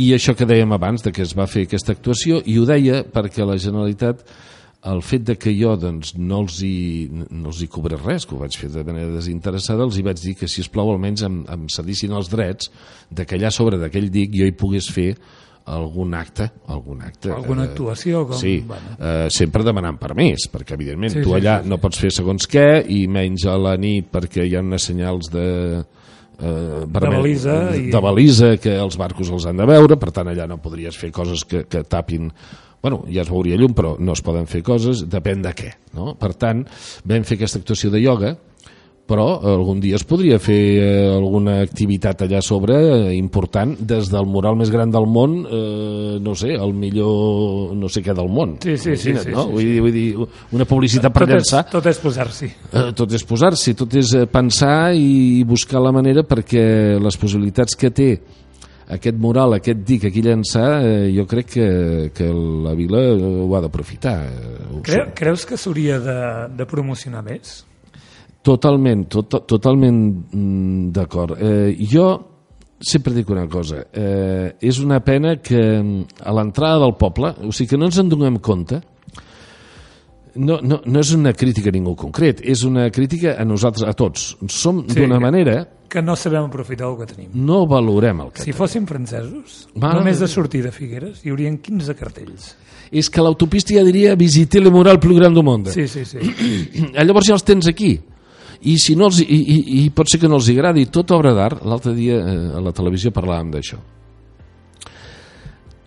i 0.00 0.12
això 0.16 0.34
que 0.38 0.48
dèiem 0.48 0.72
abans 0.74 1.04
de 1.04 1.12
que 1.12 1.26
es 1.26 1.36
va 1.36 1.46
fer 1.50 1.66
aquesta 1.66 1.92
actuació 1.92 2.40
i 2.46 2.56
ho 2.58 2.64
deia 2.68 3.04
perquè 3.04 3.44
la 3.46 3.58
Generalitat 3.60 4.24
el 4.86 5.02
fet 5.02 5.24
de 5.26 5.34
que 5.40 5.50
jo 5.58 5.72
doncs, 5.80 6.12
no, 6.14 6.44
els 6.44 6.60
hi, 6.62 7.08
no 7.10 7.50
els 7.50 7.62
hi 7.64 7.68
cobré 7.72 7.98
res, 7.98 8.26
que 8.26 8.36
ho 8.36 8.38
vaig 8.42 8.54
fer 8.60 8.70
de 8.70 8.84
manera 8.86 9.10
desinteressada, 9.16 9.82
els 9.82 9.98
hi 9.98 10.04
vaig 10.06 10.20
dir 10.22 10.36
que, 10.38 10.46
si 10.50 10.62
es 10.62 10.70
plau 10.70 10.92
almenys 10.92 11.24
em, 11.26 11.42
em 11.50 11.66
cedissin 11.72 12.14
els 12.14 12.30
drets 12.30 12.70
de 13.10 13.26
que 13.26 13.38
allà 13.38 13.50
sobre 13.54 13.80
d'aquell 13.80 14.06
dic 14.14 14.36
jo 14.38 14.46
hi 14.46 14.54
pogués 14.54 14.90
fer 14.94 15.10
algun 15.68 16.14
acte, 16.16 16.46
algun 16.72 17.02
acte. 17.04 17.32
Alguna 17.34 17.66
eh, 17.66 17.72
actuació? 17.72 18.22
Com... 18.30 18.38
Sí, 18.40 18.54
bueno. 18.66 18.94
eh, 18.96 19.26
sempre 19.34 19.66
demanant 19.66 19.98
permís, 20.00 20.46
perquè 20.52 20.78
evidentment 20.78 21.12
sí, 21.12 21.24
tu 21.26 21.34
allà 21.36 21.58
sí, 21.58 21.66
sí, 21.66 21.72
no 21.74 21.80
pots 21.82 22.00
fer 22.04 22.12
segons 22.14 22.48
què 22.48 22.68
i 22.94 23.02
menys 23.10 23.44
a 23.50 23.58
la 23.60 23.74
nit 23.80 24.08
perquè 24.14 24.46
hi 24.46 24.56
ha 24.56 24.62
unes 24.64 24.86
senyals 24.88 25.28
de, 25.34 25.48
eh, 26.38 26.86
de, 26.86 27.02
balisa 27.02 27.58
i... 27.76 27.90
de 27.92 28.02
balisa 28.06 28.54
que 28.62 28.78
els 28.78 28.96
barcos 29.00 29.34
els 29.34 29.50
han 29.50 29.60
de 29.60 29.68
veure, 29.68 29.98
per 30.00 30.14
tant 30.14 30.32
allà 30.32 30.48
no 30.48 30.62
podries 30.62 30.96
fer 30.96 31.12
coses 31.12 31.44
que, 31.44 31.66
que 31.68 31.84
tapin 31.84 32.30
bueno, 32.82 33.04
ja 33.10 33.22
es 33.24 33.30
veuria 33.30 33.58
llum, 33.58 33.74
però 33.74 33.96
no 33.98 34.14
es 34.14 34.22
poden 34.24 34.46
fer 34.50 34.62
coses, 34.66 35.06
depèn 35.10 35.42
de 35.42 35.54
què. 35.56 35.72
No? 35.98 36.14
Per 36.18 36.34
tant, 36.38 36.64
vam 37.08 37.26
fer 37.26 37.38
aquesta 37.38 37.60
actuació 37.62 37.90
de 37.94 38.02
ioga, 38.04 38.36
però 39.08 39.26
algun 39.54 39.80
dia 39.80 39.96
es 39.96 40.04
podria 40.04 40.36
fer 40.42 40.60
eh, 40.76 41.08
alguna 41.08 41.58
activitat 41.64 42.26
allà 42.26 42.42
sobre 42.44 42.76
eh, 42.76 43.14
important 43.16 43.72
des 43.80 44.10
del 44.12 44.28
mural 44.28 44.58
més 44.60 44.70
gran 44.72 44.92
del 44.92 45.08
món 45.08 45.38
eh, 45.48 46.18
no 46.20 46.34
sé, 46.36 46.52
el 46.52 46.74
millor 46.76 47.72
no 47.78 47.88
sé 47.88 48.02
què 48.04 48.14
del 48.16 48.28
món 48.28 48.58
sí, 48.64 48.76
sí, 48.76 48.96
sí, 49.00 49.14
sí, 49.16 49.32
no? 49.32 49.46
sí, 49.46 49.54
vull, 49.54 49.64
dir, 49.64 49.78
vull 49.86 49.96
dir, 49.96 50.28
una 50.58 50.68
publicitat 50.68 51.14
per 51.14 51.24
tot 51.24 51.32
llançar 51.32 51.62
és, 51.64 51.70
tot 51.72 51.88
és 51.88 52.02
posar-s'hi 52.04 52.50
eh, 52.50 52.90
tot 52.98 53.16
és 53.16 53.24
posar-s'hi, 53.32 53.76
tot 53.80 53.96
és 53.96 54.12
eh, 54.18 54.26
pensar 54.28 54.92
i 54.92 55.40
buscar 55.48 55.80
la 55.84 55.94
manera 55.96 56.26
perquè 56.28 56.66
les 57.00 57.20
possibilitats 57.20 57.80
que 57.80 57.92
té 57.94 58.10
aquest 58.88 59.18
mural, 59.20 59.56
aquest 59.58 59.82
dic 59.86 60.06
aquí 60.08 60.22
llançar, 60.24 60.68
eh, 60.80 61.08
jo 61.12 61.26
crec 61.28 61.50
que, 61.52 61.68
que 62.16 62.28
la 62.64 62.74
vila 62.78 63.02
ho 63.12 63.48
ha 63.56 63.62
d'aprofitar. 63.64 64.16
Eh, 64.24 64.80
Creu, 64.86 65.10
creus 65.16 65.44
que 65.48 65.58
s'hauria 65.60 65.98
de, 66.00 66.18
de 66.56 66.66
promocionar 66.68 67.22
més? 67.26 67.60
Totalment, 68.46 69.04
tot, 69.12 69.40
totalment 69.50 70.00
mm, 70.32 70.90
d'acord. 70.96 71.36
Eh, 71.36 71.76
jo 71.90 72.08
sempre 72.78 73.12
dic 73.12 73.28
una 73.34 73.48
cosa, 73.50 73.82
eh, 73.92 74.54
és 74.62 74.78
una 74.80 75.00
pena 75.04 75.36
que 75.42 75.58
mm, 75.58 76.22
a 76.24 76.34
l'entrada 76.38 76.84
del 76.84 76.94
poble, 76.96 77.34
o 77.44 77.52
sigui 77.52 77.74
que 77.74 77.80
no 77.80 77.90
ens 77.90 77.98
en 78.00 78.08
donem 78.08 78.38
compte, 78.40 78.80
no, 80.38 80.60
no, 80.62 80.78
no 80.86 81.00
és 81.02 81.10
una 81.16 81.32
crítica 81.34 81.72
a 81.72 81.74
ningú 81.74 81.96
concret, 81.98 82.40
és 82.46 82.62
una 82.64 82.86
crítica 82.94 83.34
a 83.38 83.44
nosaltres, 83.44 83.84
a 83.88 83.92
tots. 83.98 84.30
Som 84.48 84.84
sí, 84.86 85.00
d'una 85.00 85.18
manera 85.20 85.58
que 85.88 86.02
no 86.04 86.14
sabem 86.20 86.44
aprofitar 86.46 86.86
el 86.90 86.96
que 87.00 87.06
tenim. 87.10 87.30
No 87.34 87.62
valorem 87.66 88.20
el 88.20 88.30
que 88.32 88.42
Si 88.42 88.50
tenim. 88.50 88.58
fóssim 88.58 88.86
francesos, 88.86 89.66
Va, 89.72 89.94
només 89.96 90.20
de 90.20 90.28
sortir 90.28 90.62
de 90.62 90.70
Figueres 90.72 91.24
hi 91.24 91.32
haurien 91.32 91.58
15 91.64 91.94
cartells. 91.96 92.52
És 92.92 93.08
que 93.12 93.20
l'autopista 93.24 93.74
ja 93.74 93.82
diria 93.84 94.14
visiter 94.16 94.62
le 94.62 94.70
mural 94.72 95.00
plus 95.00 95.16
grand 95.18 95.34
du 95.36 95.42
monde. 95.42 95.72
Sí, 95.72 95.88
sí, 95.88 96.04
sí. 96.04 96.18
Llavors 96.94 97.26
ja 97.28 97.34
els 97.36 97.44
tens 97.44 97.66
aquí. 97.68 97.98
I, 98.60 98.76
si 98.82 98.96
no 98.98 99.06
els, 99.06 99.20
i, 99.22 99.26
i, 99.38 99.58
i 99.84 99.90
pot 99.94 100.08
ser 100.10 100.18
que 100.20 100.28
no 100.28 100.36
els 100.40 100.48
agradi 100.50 100.86
tota 100.92 101.14
obra 101.16 101.32
d'art, 101.36 101.60
l'altre 101.64 101.92
dia 101.94 102.16
eh, 102.18 102.56
a 102.58 102.60
la 102.64 102.72
televisió 102.74 103.12
parlàvem 103.14 103.52
d'això. 103.54 103.78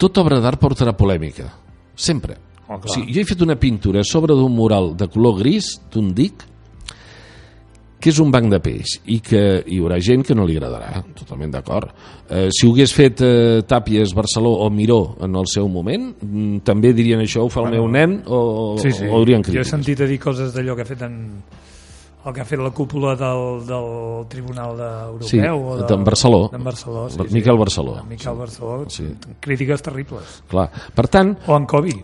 Tota 0.02 0.22
obra 0.24 0.40
d'art 0.42 0.60
portarà 0.62 0.94
polèmica. 0.98 1.50
Sempre. 1.96 2.38
Oh, 2.72 2.80
o 2.80 2.88
sigui, 2.94 3.12
jo 3.14 3.22
he 3.22 3.26
fet 3.28 3.42
una 3.44 3.58
pintura 3.60 4.04
sobre 4.08 4.34
d'un 4.38 4.54
mural 4.56 4.94
de 4.96 5.08
color 5.12 5.40
gris, 5.42 5.74
d'un 5.92 6.14
dic, 6.16 6.46
que 8.02 8.10
és 8.10 8.18
un 8.18 8.32
banc 8.34 8.48
de 8.50 8.58
peix 8.64 8.96
i 9.14 9.20
que 9.22 9.62
hi 9.70 9.78
haurà 9.78 10.00
gent 10.02 10.24
que 10.26 10.34
no 10.34 10.42
li 10.50 10.56
agradarà, 10.58 11.04
totalment 11.14 11.52
d'acord. 11.54 11.92
Eh, 12.34 12.48
si 12.50 12.66
ho 12.66 12.72
hagués 12.74 12.94
fet 12.98 13.22
eh, 13.22 13.60
Tàpies, 13.68 14.16
Barceló 14.18 14.56
o 14.66 14.70
Miró 14.74 15.18
en 15.22 15.36
el 15.38 15.46
seu 15.52 15.68
moment, 15.70 16.08
mm, 16.18 16.64
també 16.66 16.96
dirien 16.98 17.22
això, 17.22 17.44
ho 17.46 17.50
fa 17.54 17.60
el 17.62 17.68
Bueno, 17.70 17.84
meu 17.84 17.92
nen, 17.94 18.16
o, 18.26 18.76
sí, 18.82 18.90
sí. 18.92 19.06
o 19.06 19.20
haurien 19.20 19.44
Jo 19.44 19.52
he 19.52 19.52
crítiques. 19.52 19.70
sentit 19.70 20.02
a 20.02 20.08
dir 20.10 20.18
coses 20.20 20.50
d'allò 20.56 20.76
que 20.76 20.82
ha 20.82 20.90
fet 20.90 21.02
en 21.06 21.20
el 22.26 22.34
que 22.34 22.42
ha 22.42 22.46
fet 22.46 22.60
la 22.62 22.70
cúpula 22.70 23.16
del, 23.16 23.66
del 23.70 24.28
Tribunal 24.30 24.76
de 24.78 24.90
Europeu 25.12 25.28
Sí, 25.30 25.38
o 25.40 25.78
de, 25.78 25.86
d'en 25.90 26.04
Barceló. 26.04 26.50
d'en 26.52 26.64
Barceló 26.64 27.08
sí, 27.10 27.18
Miquel 27.32 27.54
sí. 27.54 27.60
Barceló. 27.60 28.04
Miquel 28.10 28.34
Barceló 28.36 28.86
Sí. 28.90 29.06
crítiques 29.40 29.82
terribles 29.82 30.42
Clar. 30.50 30.72
Per 30.96 31.08
tant, 31.08 31.38
o 31.48 31.56
en 31.58 31.66
Covid 31.66 32.02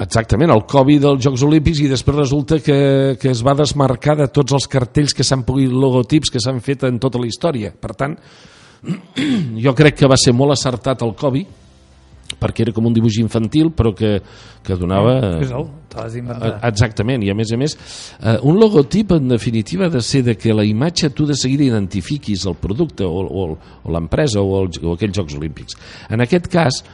Exactament, 0.00 0.52
el 0.54 0.64
Covid 0.64 1.02
dels 1.04 1.24
Jocs 1.26 1.42
Olímpics 1.44 1.82
i 1.84 1.90
després 1.90 2.16
resulta 2.16 2.60
que, 2.64 2.80
que 3.20 3.32
es 3.34 3.42
va 3.44 3.52
desmarcar 3.58 4.16
de 4.22 4.30
tots 4.32 4.56
els 4.56 4.68
cartells 4.70 5.12
que 5.16 5.26
s'han 5.26 5.44
pogut, 5.44 5.68
logotips 5.68 6.32
que 6.32 6.40
s'han 6.40 6.62
fet 6.64 6.86
en 6.88 7.00
tota 7.02 7.20
la 7.20 7.28
història. 7.28 7.74
Per 7.76 7.92
tant, 7.98 8.16
jo 9.64 9.74
crec 9.76 10.00
que 10.00 10.08
va 10.08 10.16
ser 10.20 10.32
molt 10.36 10.56
acertat 10.56 11.04
el 11.04 11.12
Covid 11.20 11.58
perquè 12.40 12.64
era 12.64 12.72
com 12.72 12.86
un 12.86 12.94
dibuix 12.94 13.18
infantil 13.20 13.72
però 13.76 13.92
que, 13.96 14.12
que 14.64 14.76
donava... 14.78 15.16
és 15.42 15.50
el, 15.50 15.66
te 15.90 15.98
l'has 15.98 16.14
Eh, 16.14 16.22
inventat 16.22 16.66
Exactament, 16.70 17.24
i 17.26 17.30
a 17.32 17.36
més 17.36 17.52
a 17.52 17.58
més, 17.60 17.76
eh, 18.20 18.36
un 18.46 18.60
logotip 18.60 19.16
en 19.16 19.28
definitiva 19.32 19.88
ha 19.88 19.92
de 19.92 20.02
ser 20.04 20.22
de 20.26 20.36
que 20.38 20.54
la 20.54 20.64
imatge 20.64 21.10
tu 21.16 21.26
de 21.26 21.36
seguida 21.36 21.66
identifiquis 21.66 22.46
el 22.46 22.56
producte 22.60 23.04
o, 23.04 23.24
o, 23.26 23.46
o 23.84 23.94
l'empresa 23.94 24.40
o, 24.40 24.62
el, 24.62 24.70
o 24.84 24.94
aquells 24.94 25.18
Jocs 25.18 25.36
Olímpics. 25.40 25.78
En 26.08 26.22
aquest 26.24 26.48
cas, 26.52 26.84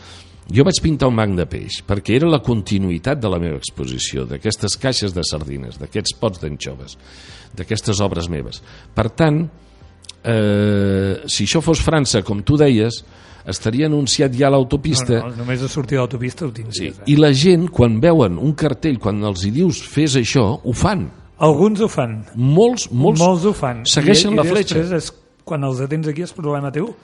jo 0.53 0.65
vaig 0.67 0.79
pintar 0.83 1.09
un 1.11 1.17
banc 1.19 1.37
de 1.39 1.47
peix 1.51 1.81
perquè 1.87 2.17
era 2.17 2.29
la 2.31 2.39
continuïtat 2.45 3.19
de 3.21 3.31
la 3.31 3.41
meva 3.43 3.59
exposició, 3.59 4.27
d'aquestes 4.31 4.77
caixes 4.79 5.15
de 5.15 5.25
sardines, 5.27 5.79
d'aquests 5.81 6.15
pots 6.21 6.43
d'anxoves, 6.43 6.97
d'aquestes 7.57 8.01
obres 8.05 8.29
meves. 8.31 8.63
Per 8.95 9.09
tant, 9.11 9.43
eh, 10.23 11.23
si 11.27 11.45
això 11.45 11.63
fos 11.63 11.83
França, 11.83 12.23
com 12.23 12.43
tu 12.47 12.57
deies, 12.57 13.03
estaria 13.47 13.87
anunciat 13.87 14.35
ja 14.35 14.51
l'autopista 14.51 15.21
No, 15.21 15.29
no, 15.31 15.37
només 15.45 15.61
de 15.63 15.69
sortir 15.71 15.97
de 15.97 16.03
l'autopista 16.03 16.47
ho 16.47 16.51
sí. 16.51 16.63
tindries. 16.63 16.99
i 17.07 17.17
la 17.17 17.33
gent, 17.33 17.69
quan 17.71 18.01
veuen 18.03 18.39
un 18.43 18.55
cartell, 18.59 18.99
quan 18.99 19.23
els 19.25 19.45
hi 19.47 19.53
dius 19.55 19.83
fes 19.83 20.17
això, 20.19 20.61
ho 20.63 20.73
fan. 20.75 21.09
Alguns 21.39 21.83
ho 21.85 21.89
fan. 21.89 22.25
Molts, 22.35 22.89
molts, 22.91 23.21
Molts 23.21 23.45
ho 23.45 23.53
fan. 23.53 23.85
segueixen 23.87 24.33
I, 24.33 24.37
la 24.41 24.45
i 24.45 24.49
fletxa. 24.49 24.79
després 24.81 25.03
és, 25.03 25.13
quan 25.45 25.63
els 25.65 25.79
detens 25.79 26.09
aquí 26.09 26.23
és 26.23 26.33
problema 26.35 26.73
teu 26.75 26.95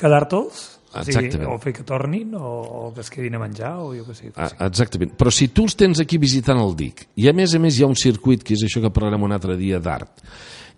quedar-te'ls 0.00 0.71
Exactament. 1.00 1.48
o 1.48 1.58
fer 1.62 1.72
que 1.72 1.84
tornin 1.88 2.34
o, 2.36 2.44
o 2.44 2.80
que 2.94 3.00
es 3.00 3.10
quedin 3.10 3.36
a 3.38 3.40
menjar 3.42 3.74
o 3.80 3.92
jo 3.96 4.04
què 4.08 4.16
sé. 4.16 4.32
Ah, 4.36 4.50
exactament. 4.66 5.14
Però 5.18 5.32
si 5.32 5.48
tu 5.48 5.66
els 5.66 5.76
tens 5.78 6.02
aquí 6.02 6.18
visitant 6.20 6.60
el 6.60 6.74
DIC, 6.76 7.06
i 7.16 7.28
a 7.30 7.36
més 7.36 7.54
a 7.54 7.60
més 7.62 7.78
hi 7.78 7.86
ha 7.86 7.90
un 7.90 7.98
circuit, 7.98 8.42
que 8.44 8.56
és 8.56 8.64
això 8.66 8.82
que 8.84 8.92
parlarem 8.92 9.24
un 9.24 9.32
altre 9.32 9.56
dia 9.56 9.80
d'art, 9.82 10.24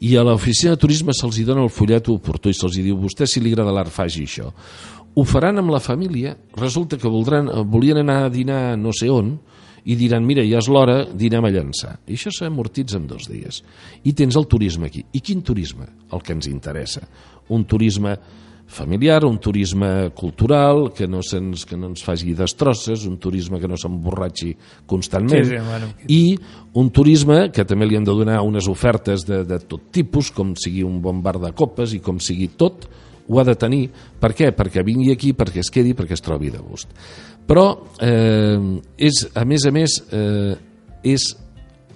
i 0.04 0.16
a 0.18 0.24
l'oficina 0.26 0.74
de 0.74 0.82
turisme 0.82 1.14
se'ls 1.14 1.40
dona 1.46 1.64
el 1.64 1.72
fullet 1.72 2.10
oportú 2.12 2.50
i 2.50 2.56
se'ls 2.56 2.78
diu, 2.80 2.98
vostè 3.00 3.26
si 3.30 3.42
li 3.42 3.52
agrada 3.52 3.74
l'art 3.74 3.92
faci 3.94 4.26
això. 4.26 4.50
Ho 5.14 5.22
faran 5.22 5.60
amb 5.62 5.70
la 5.70 5.80
família, 5.80 6.34
resulta 6.58 6.98
que 6.98 7.10
voldran, 7.10 7.48
eh, 7.48 7.62
volien 7.62 8.02
anar 8.02 8.24
a 8.24 8.30
dinar 8.30 8.76
no 8.78 8.92
sé 8.92 9.10
on, 9.10 9.36
i 9.84 9.96
diran, 10.00 10.24
mira, 10.24 10.42
ja 10.48 10.62
és 10.62 10.68
l'hora, 10.72 11.02
dinem 11.12 11.44
a 11.44 11.50
llançar. 11.52 11.98
I 12.08 12.16
això 12.16 12.32
s'amortitza 12.32 12.96
en 12.96 13.06
dos 13.06 13.28
dies. 13.28 13.60
I 14.04 14.14
tens 14.16 14.36
el 14.40 14.46
turisme 14.48 14.88
aquí. 14.88 15.04
I 15.12 15.20
quin 15.20 15.42
turisme? 15.44 15.86
El 16.10 16.22
que 16.24 16.32
ens 16.32 16.48
interessa. 16.48 17.04
Un 17.52 17.66
turisme 17.68 18.16
familiar, 18.66 19.24
un 19.24 19.38
turisme 19.38 20.10
cultural, 20.16 20.92
que 20.96 21.06
no, 21.06 21.20
se'ns 21.22 21.64
que 21.68 21.76
no 21.76 21.90
ens 21.92 22.02
faci 22.04 22.34
destrosses, 22.34 23.04
un 23.06 23.18
turisme 23.22 23.60
que 23.60 23.68
no 23.68 23.76
s'emborratxi 23.78 24.54
constantment, 24.86 25.44
Sí, 25.44 25.56
sí, 25.56 25.62
bueno. 25.62 25.92
i 26.08 26.36
un 26.80 26.90
turisme 26.90 27.50
que 27.52 27.64
també 27.64 27.86
li 27.86 27.96
hem 27.96 28.04
de 28.04 28.16
donar 28.16 28.40
unes 28.42 28.68
ofertes 28.68 29.26
de, 29.28 29.44
de 29.44 29.58
tot 29.60 29.90
tipus, 29.92 30.32
com 30.34 30.54
sigui 30.56 30.82
un 30.82 31.00
bon 31.02 31.22
bar 31.22 31.38
de 31.38 31.52
copes 31.52 31.94
i 31.94 32.00
com 32.00 32.18
sigui 32.18 32.48
tot, 32.56 32.88
ho 33.28 33.38
ha 33.40 33.44
de 33.44 33.54
tenir. 33.56 33.88
Per 34.20 34.32
què? 34.36 34.50
Perquè 34.56 34.84
vingui 34.84 35.12
aquí, 35.12 35.32
perquè 35.36 35.62
es 35.62 35.70
quedi, 35.72 35.94
perquè 35.96 36.16
es 36.16 36.24
trobi 36.24 36.50
de 36.52 36.60
gust. 36.60 36.90
Però, 37.46 37.68
eh, 38.00 38.58
és, 38.96 39.24
a 39.36 39.44
més 39.44 39.64
a 39.64 39.72
més, 39.72 39.96
eh, 40.12 40.56
és, 41.04 41.30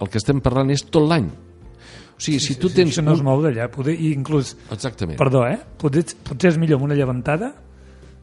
el 0.00 0.08
que 0.08 0.20
estem 0.20 0.40
parlant 0.40 0.70
és 0.70 0.84
tot 0.86 1.08
l'any. 1.08 1.28
O 2.18 2.20
sigui, 2.20 2.40
si 2.42 2.56
tu 2.58 2.68
Sí, 2.68 2.74
tens... 2.80 2.90
això 2.96 3.04
no 3.06 3.14
es 3.14 3.22
mou 3.22 3.40
d'allà. 3.44 3.68
Poder, 3.70 3.94
i 3.94 4.10
inclús, 4.12 4.56
Exactament. 4.74 5.16
perdó, 5.20 5.44
eh? 5.46 5.56
Potser, 5.78 6.02
potser 6.26 6.50
és 6.50 6.58
millor 6.58 6.80
amb 6.80 6.88
una 6.90 6.96
llevantada 6.98 7.52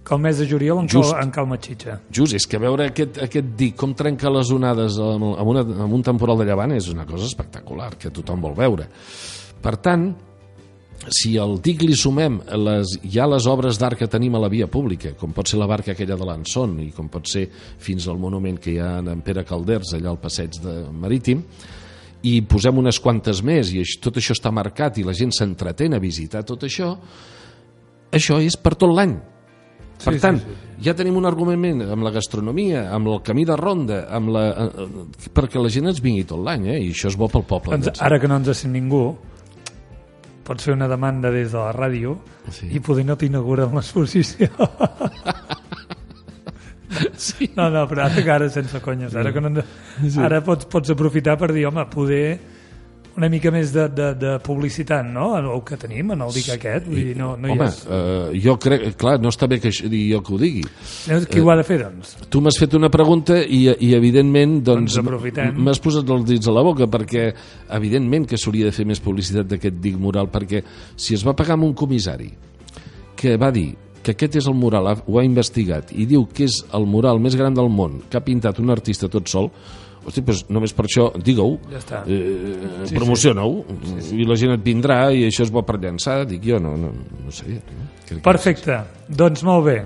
que 0.06 0.14
el 0.14 0.20
mes 0.22 0.38
de 0.38 0.46
juliol 0.46 0.84
en, 0.84 0.88
Just. 0.92 1.14
cal, 1.16 1.24
en 1.24 1.32
calma 1.34 1.58
xitxa. 1.58 1.96
Just, 2.14 2.36
és 2.38 2.46
que 2.46 2.60
veure 2.62 2.90
aquest, 2.92 3.18
aquest 3.24 3.56
dic, 3.58 3.74
com 3.80 3.96
trenca 3.98 4.30
les 4.30 4.52
onades 4.54 5.00
amb, 5.02 5.32
amb, 5.32 5.48
una, 5.50 5.64
amb 5.88 5.96
un 5.98 6.04
temporal 6.06 6.38
de 6.38 6.46
llevant 6.46 6.76
és 6.76 6.92
una 6.92 7.08
cosa 7.10 7.26
espectacular, 7.26 7.96
que 7.98 8.12
tothom 8.14 8.44
vol 8.44 8.54
veure. 8.54 8.86
Per 9.64 9.74
tant, 9.82 10.12
si 11.10 11.34
al 11.42 11.56
dic 11.64 11.82
li 11.88 11.96
sumem 11.98 12.38
les, 12.62 12.94
ja 13.16 13.26
les 13.32 13.48
obres 13.50 13.80
d'art 13.82 13.98
que 13.98 14.08
tenim 14.12 14.36
a 14.38 14.44
la 14.44 14.50
via 14.52 14.68
pública, 14.72 15.16
com 15.18 15.34
pot 15.34 15.48
ser 15.50 15.58
la 15.60 15.68
barca 15.72 15.96
aquella 15.96 16.16
de 16.20 16.26
l'Anson 16.28 16.78
i 16.84 16.92
com 16.96 17.10
pot 17.10 17.26
ser 17.32 17.48
fins 17.80 18.06
al 18.12 18.20
monument 18.22 18.60
que 18.62 18.76
hi 18.76 18.78
ha 18.84 19.00
en 19.02 19.24
Pere 19.26 19.44
Calders 19.48 19.96
allà 19.98 20.12
al 20.14 20.22
passeig 20.22 20.60
de 20.62 20.76
Marítim, 20.94 21.42
i 22.26 22.40
posem 22.50 22.82
unes 22.82 23.00
quantes 23.04 23.42
més 23.46 23.72
i 23.76 23.84
tot 24.02 24.18
això 24.18 24.34
està 24.36 24.52
marcat 24.54 24.98
i 24.98 25.06
la 25.06 25.14
gent 25.14 25.34
s'entretén 25.36 25.94
a 25.94 26.02
visitar 26.02 26.44
tot 26.48 26.66
això, 26.66 26.96
això 28.16 28.40
és 28.42 28.58
per 28.58 28.76
tot 28.76 28.94
l'any. 28.96 29.16
Per 29.96 30.12
Sí, 30.12 30.18
sí, 30.18 30.20
tant, 30.20 30.40
sí, 30.42 30.56
ja 30.84 30.92
tenim 30.98 31.16
un 31.16 31.26
argument 31.26 31.86
amb 31.86 32.04
la 32.04 32.12
gastronomia, 32.12 32.90
amb 32.92 33.08
el 33.14 33.22
camí 33.24 33.46
de 33.48 33.56
ronda, 33.56 34.02
amb 34.12 34.34
la, 34.36 34.42
eh, 34.50 34.66
eh, 34.84 35.30
perquè 35.32 35.62
la 35.62 35.72
gent 35.72 35.88
ens 35.88 36.02
vingui 36.04 36.26
tot 36.28 36.42
l'any, 36.44 36.68
eh? 36.74 36.82
i 36.84 36.90
això 36.92 37.08
és 37.08 37.16
bo 37.16 37.30
pel 37.32 37.46
poble. 37.48 37.78
Doncs, 37.78 38.02
ara 38.04 38.20
que 38.20 38.28
no 38.28 38.36
ens 38.42 38.52
sent 38.60 38.74
ningú, 38.76 39.06
pots 40.46 40.68
fer 40.68 40.76
una 40.76 40.90
demanda 40.92 41.32
des 41.32 41.54
de 41.54 41.58
la 41.58 41.72
ràdio 41.74 42.18
Sí. 42.52 42.68
i 42.76 42.80
poder 42.80 43.06
no 43.06 43.16
t'inauguren 43.18 43.74
l'exposició. 43.74 44.50
Sí. 47.26 47.50
No, 47.56 47.70
no, 47.74 47.86
però 47.90 48.06
ara 48.10 48.26
ara 48.36 48.50
sense 48.54 48.80
conyes, 48.84 49.16
ara, 49.16 49.32
que 49.34 49.42
no, 49.42 49.64
ara 50.24 50.42
pots, 50.46 50.68
pots 50.70 50.92
aprofitar 50.94 51.38
per 51.40 51.54
dir, 51.56 51.66
home, 51.70 51.86
poder 51.92 52.28
una 53.16 53.30
mica 53.32 53.52
més 53.52 53.72
de, 53.72 53.86
de, 53.96 54.10
de 54.20 54.32
publicitat, 54.44 55.06
no? 55.08 55.30
El 55.40 55.62
que 55.68 55.78
tenim 55.80 56.12
en 56.12 56.24
el 56.26 56.34
dic 56.36 56.50
aquest, 56.56 56.88
vull 56.90 57.00
dir, 57.00 57.14
no, 57.16 57.32
no 57.40 57.54
Home, 57.54 57.68
hi 57.70 57.86
ha... 57.88 58.00
eh, 58.00 58.40
jo 58.44 58.58
crec, 58.62 58.84
clar, 59.00 59.16
no 59.24 59.32
està 59.32 59.48
bé 59.52 59.62
que 59.64 59.72
això, 59.72 59.88
jo 59.88 60.20
que 60.26 60.34
ho 60.36 60.40
digui. 60.42 60.66
Qui 61.32 61.44
ho 61.44 61.52
ha 61.52 61.56
de 61.60 61.64
fer, 61.68 61.80
doncs? 61.86 62.16
Tu 62.32 62.42
m'has 62.44 62.60
fet 62.60 62.76
una 62.76 62.92
pregunta 62.92 63.40
i, 63.40 63.62
i 63.72 63.94
evidentment 63.96 64.58
doncs, 64.68 65.00
Doncs 65.00 65.56
m'has 65.56 65.82
posat 65.84 66.12
els 66.12 66.28
dits 66.28 66.52
a 66.52 66.56
la 66.56 66.66
boca 66.66 66.90
perquè 66.92 67.30
evidentment 67.78 68.28
que 68.28 68.40
s'hauria 68.42 68.68
de 68.68 68.76
fer 68.76 68.88
més 68.90 69.00
publicitat 69.04 69.48
d'aquest 69.48 69.80
dic 69.80 69.96
mural 70.02 70.28
perquè 70.34 70.66
si 71.00 71.16
es 71.16 71.24
va 71.26 71.36
pagar 71.38 71.56
amb 71.56 71.70
un 71.70 71.74
comissari 71.78 72.30
que 73.16 73.38
va 73.40 73.54
dir 73.56 73.70
que 74.06 74.14
aquest 74.14 74.36
és 74.38 74.46
el 74.48 74.54
mural, 74.54 74.86
ho 75.08 75.18
ha 75.18 75.24
investigat 75.26 75.90
i 75.98 76.06
diu 76.06 76.28
que 76.30 76.46
és 76.46 76.60
el 76.78 76.86
mural 76.86 77.18
més 77.24 77.34
gran 77.36 77.56
del 77.58 77.72
món 77.74 78.04
que 78.10 78.20
ha 78.20 78.24
pintat 78.24 78.62
un 78.62 78.70
artista 78.74 79.10
tot 79.10 79.28
sol 79.32 79.50
Hosti, 80.06 80.22
doncs 80.22 80.44
només 80.54 80.70
per 80.78 80.84
això, 80.86 81.08
digue-ho, 81.18 81.56
Ja 81.72 81.80
està. 81.80 82.00
eh, 82.06 82.86
promociona-ho, 82.94 83.64
i 84.14 84.22
la 84.30 84.36
gent 84.38 84.52
et 84.54 84.62
vindrà 84.62 85.00
i 85.10 85.24
això 85.26 85.42
és 85.48 85.50
bo 85.50 85.64
per 85.66 85.80
llançar, 85.82 86.20
dic 86.30 86.44
jo, 86.46 86.60
no, 86.62 86.76
no, 86.78 86.92
no 87.26 87.32
sé. 87.34 87.56
No? 87.58 87.88
Que- 88.06 88.20
Perfecte, 88.22 88.76
doncs 89.10 89.42
molt 89.48 89.66
bé. 89.66 89.80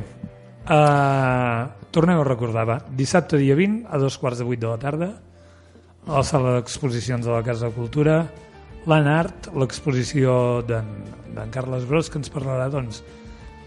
Uh, 0.68 1.70
tornem 1.96 2.20
a 2.20 2.26
recordar, 2.28 2.66
va. 2.68 2.76
Dissabte 2.92 3.40
dia 3.40 3.56
20, 3.56 3.86
a 3.90 3.98
dos 3.98 4.18
quarts 4.20 4.38
de 4.44 4.46
vuit 4.50 4.60
de 4.60 4.68
la 4.68 4.76
tarda, 4.78 5.08
a 6.06 6.18
la 6.20 6.24
sala 6.28 6.58
d'exposicions 6.58 7.24
de 7.26 7.32
la 7.32 7.40
Casa 7.42 7.70
de 7.70 7.78
Cultura, 7.80 8.20
l'Anart, 8.86 9.50
l'exposició 9.56 10.60
d'en 10.68 11.48
Carles 11.56 11.88
Bros, 11.88 12.12
que 12.12 12.20
ens 12.20 12.30
parlarà 12.34 12.68
doncs, 12.70 13.00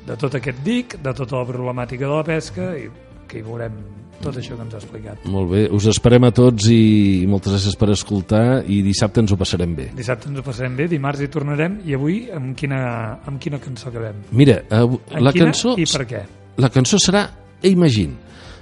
de 0.07 0.17
tot 0.19 0.35
aquest 0.39 0.63
dic, 0.67 0.97
de 1.03 1.13
tota 1.15 1.37
la 1.41 1.47
problemàtica 1.49 2.07
de 2.09 2.15
la 2.15 2.25
pesca, 2.27 2.73
i 2.79 2.89
que 3.29 3.39
hi 3.41 3.45
veurem 3.47 3.77
tot 4.23 4.37
això 4.39 4.55
que 4.55 4.63
ens 4.63 4.75
ha 4.75 4.79
explicat. 4.79 5.25
Molt 5.27 5.51
bé, 5.51 5.63
us 5.75 5.87
esperem 5.91 6.25
a 6.29 6.31
tots 6.35 6.69
i 6.71 7.25
moltes 7.31 7.55
gràcies 7.57 7.79
per 7.79 7.89
escoltar 7.91 8.63
i 8.71 8.81
dissabte 8.87 9.23
ens 9.23 9.33
ho 9.35 9.39
passarem 9.41 9.73
bé. 9.75 9.89
Dissabte 9.99 10.29
ens 10.31 10.39
ho 10.39 10.45
passarem 10.47 10.77
bé, 10.79 10.87
dimarts 10.91 11.23
hi 11.25 11.29
tornarem, 11.33 11.81
i 11.89 11.97
avui 11.99 12.29
amb 12.35 12.55
quina, 12.59 12.83
amb 13.27 13.41
quina 13.43 13.59
cançó 13.63 13.89
acabem? 13.91 14.21
Mira, 14.31 14.61
eh, 14.71 14.83
En 15.17 15.25
la 15.25 15.33
quina 15.35 15.51
cançó, 15.51 15.75
i 15.79 15.87
per 15.91 16.07
què? 16.07 16.23
la 16.63 16.71
cançó 16.71 16.99
serà 17.03 17.29
Imagine, 17.63 18.15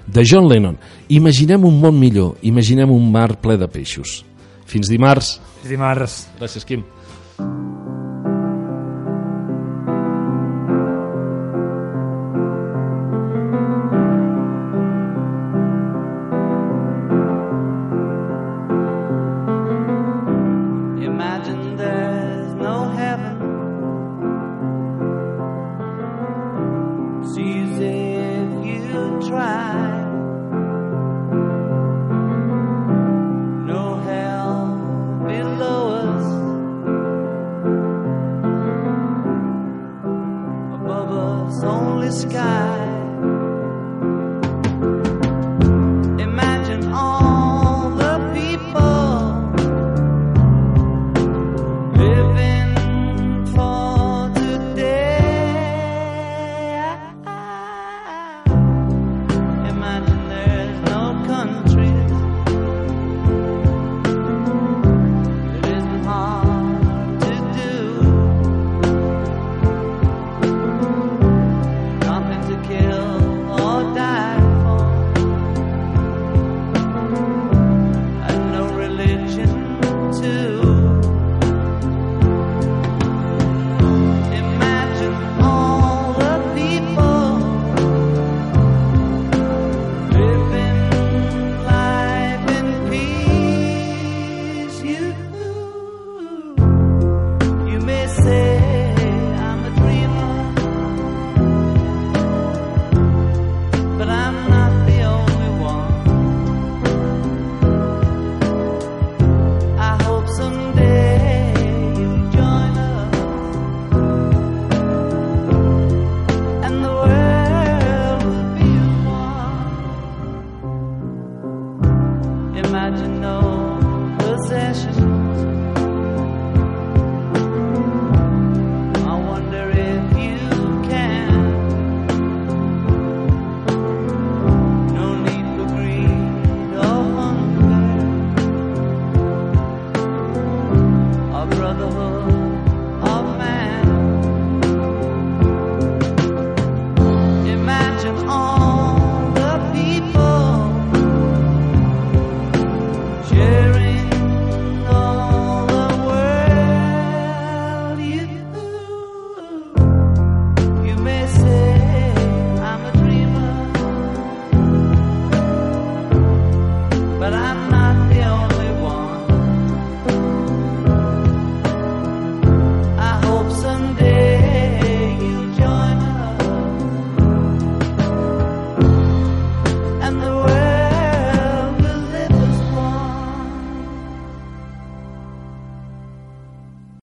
de 0.06 0.24
John 0.24 0.48
Lennon. 0.48 0.76
Imaginem 1.08 1.64
un 1.64 1.78
món 1.80 1.98
millor, 1.98 2.36
imaginem 2.42 2.90
un 2.92 3.10
mar 3.12 3.38
ple 3.40 3.56
de 3.56 3.68
peixos. 3.68 4.24
Fins 4.66 4.88
dimarts. 4.88 5.40
És 5.64 5.70
dimarts. 5.70 6.28
Gràcies, 6.38 6.64
Quim. 6.64 6.84
the 42.10 42.16
sky. 42.16 42.69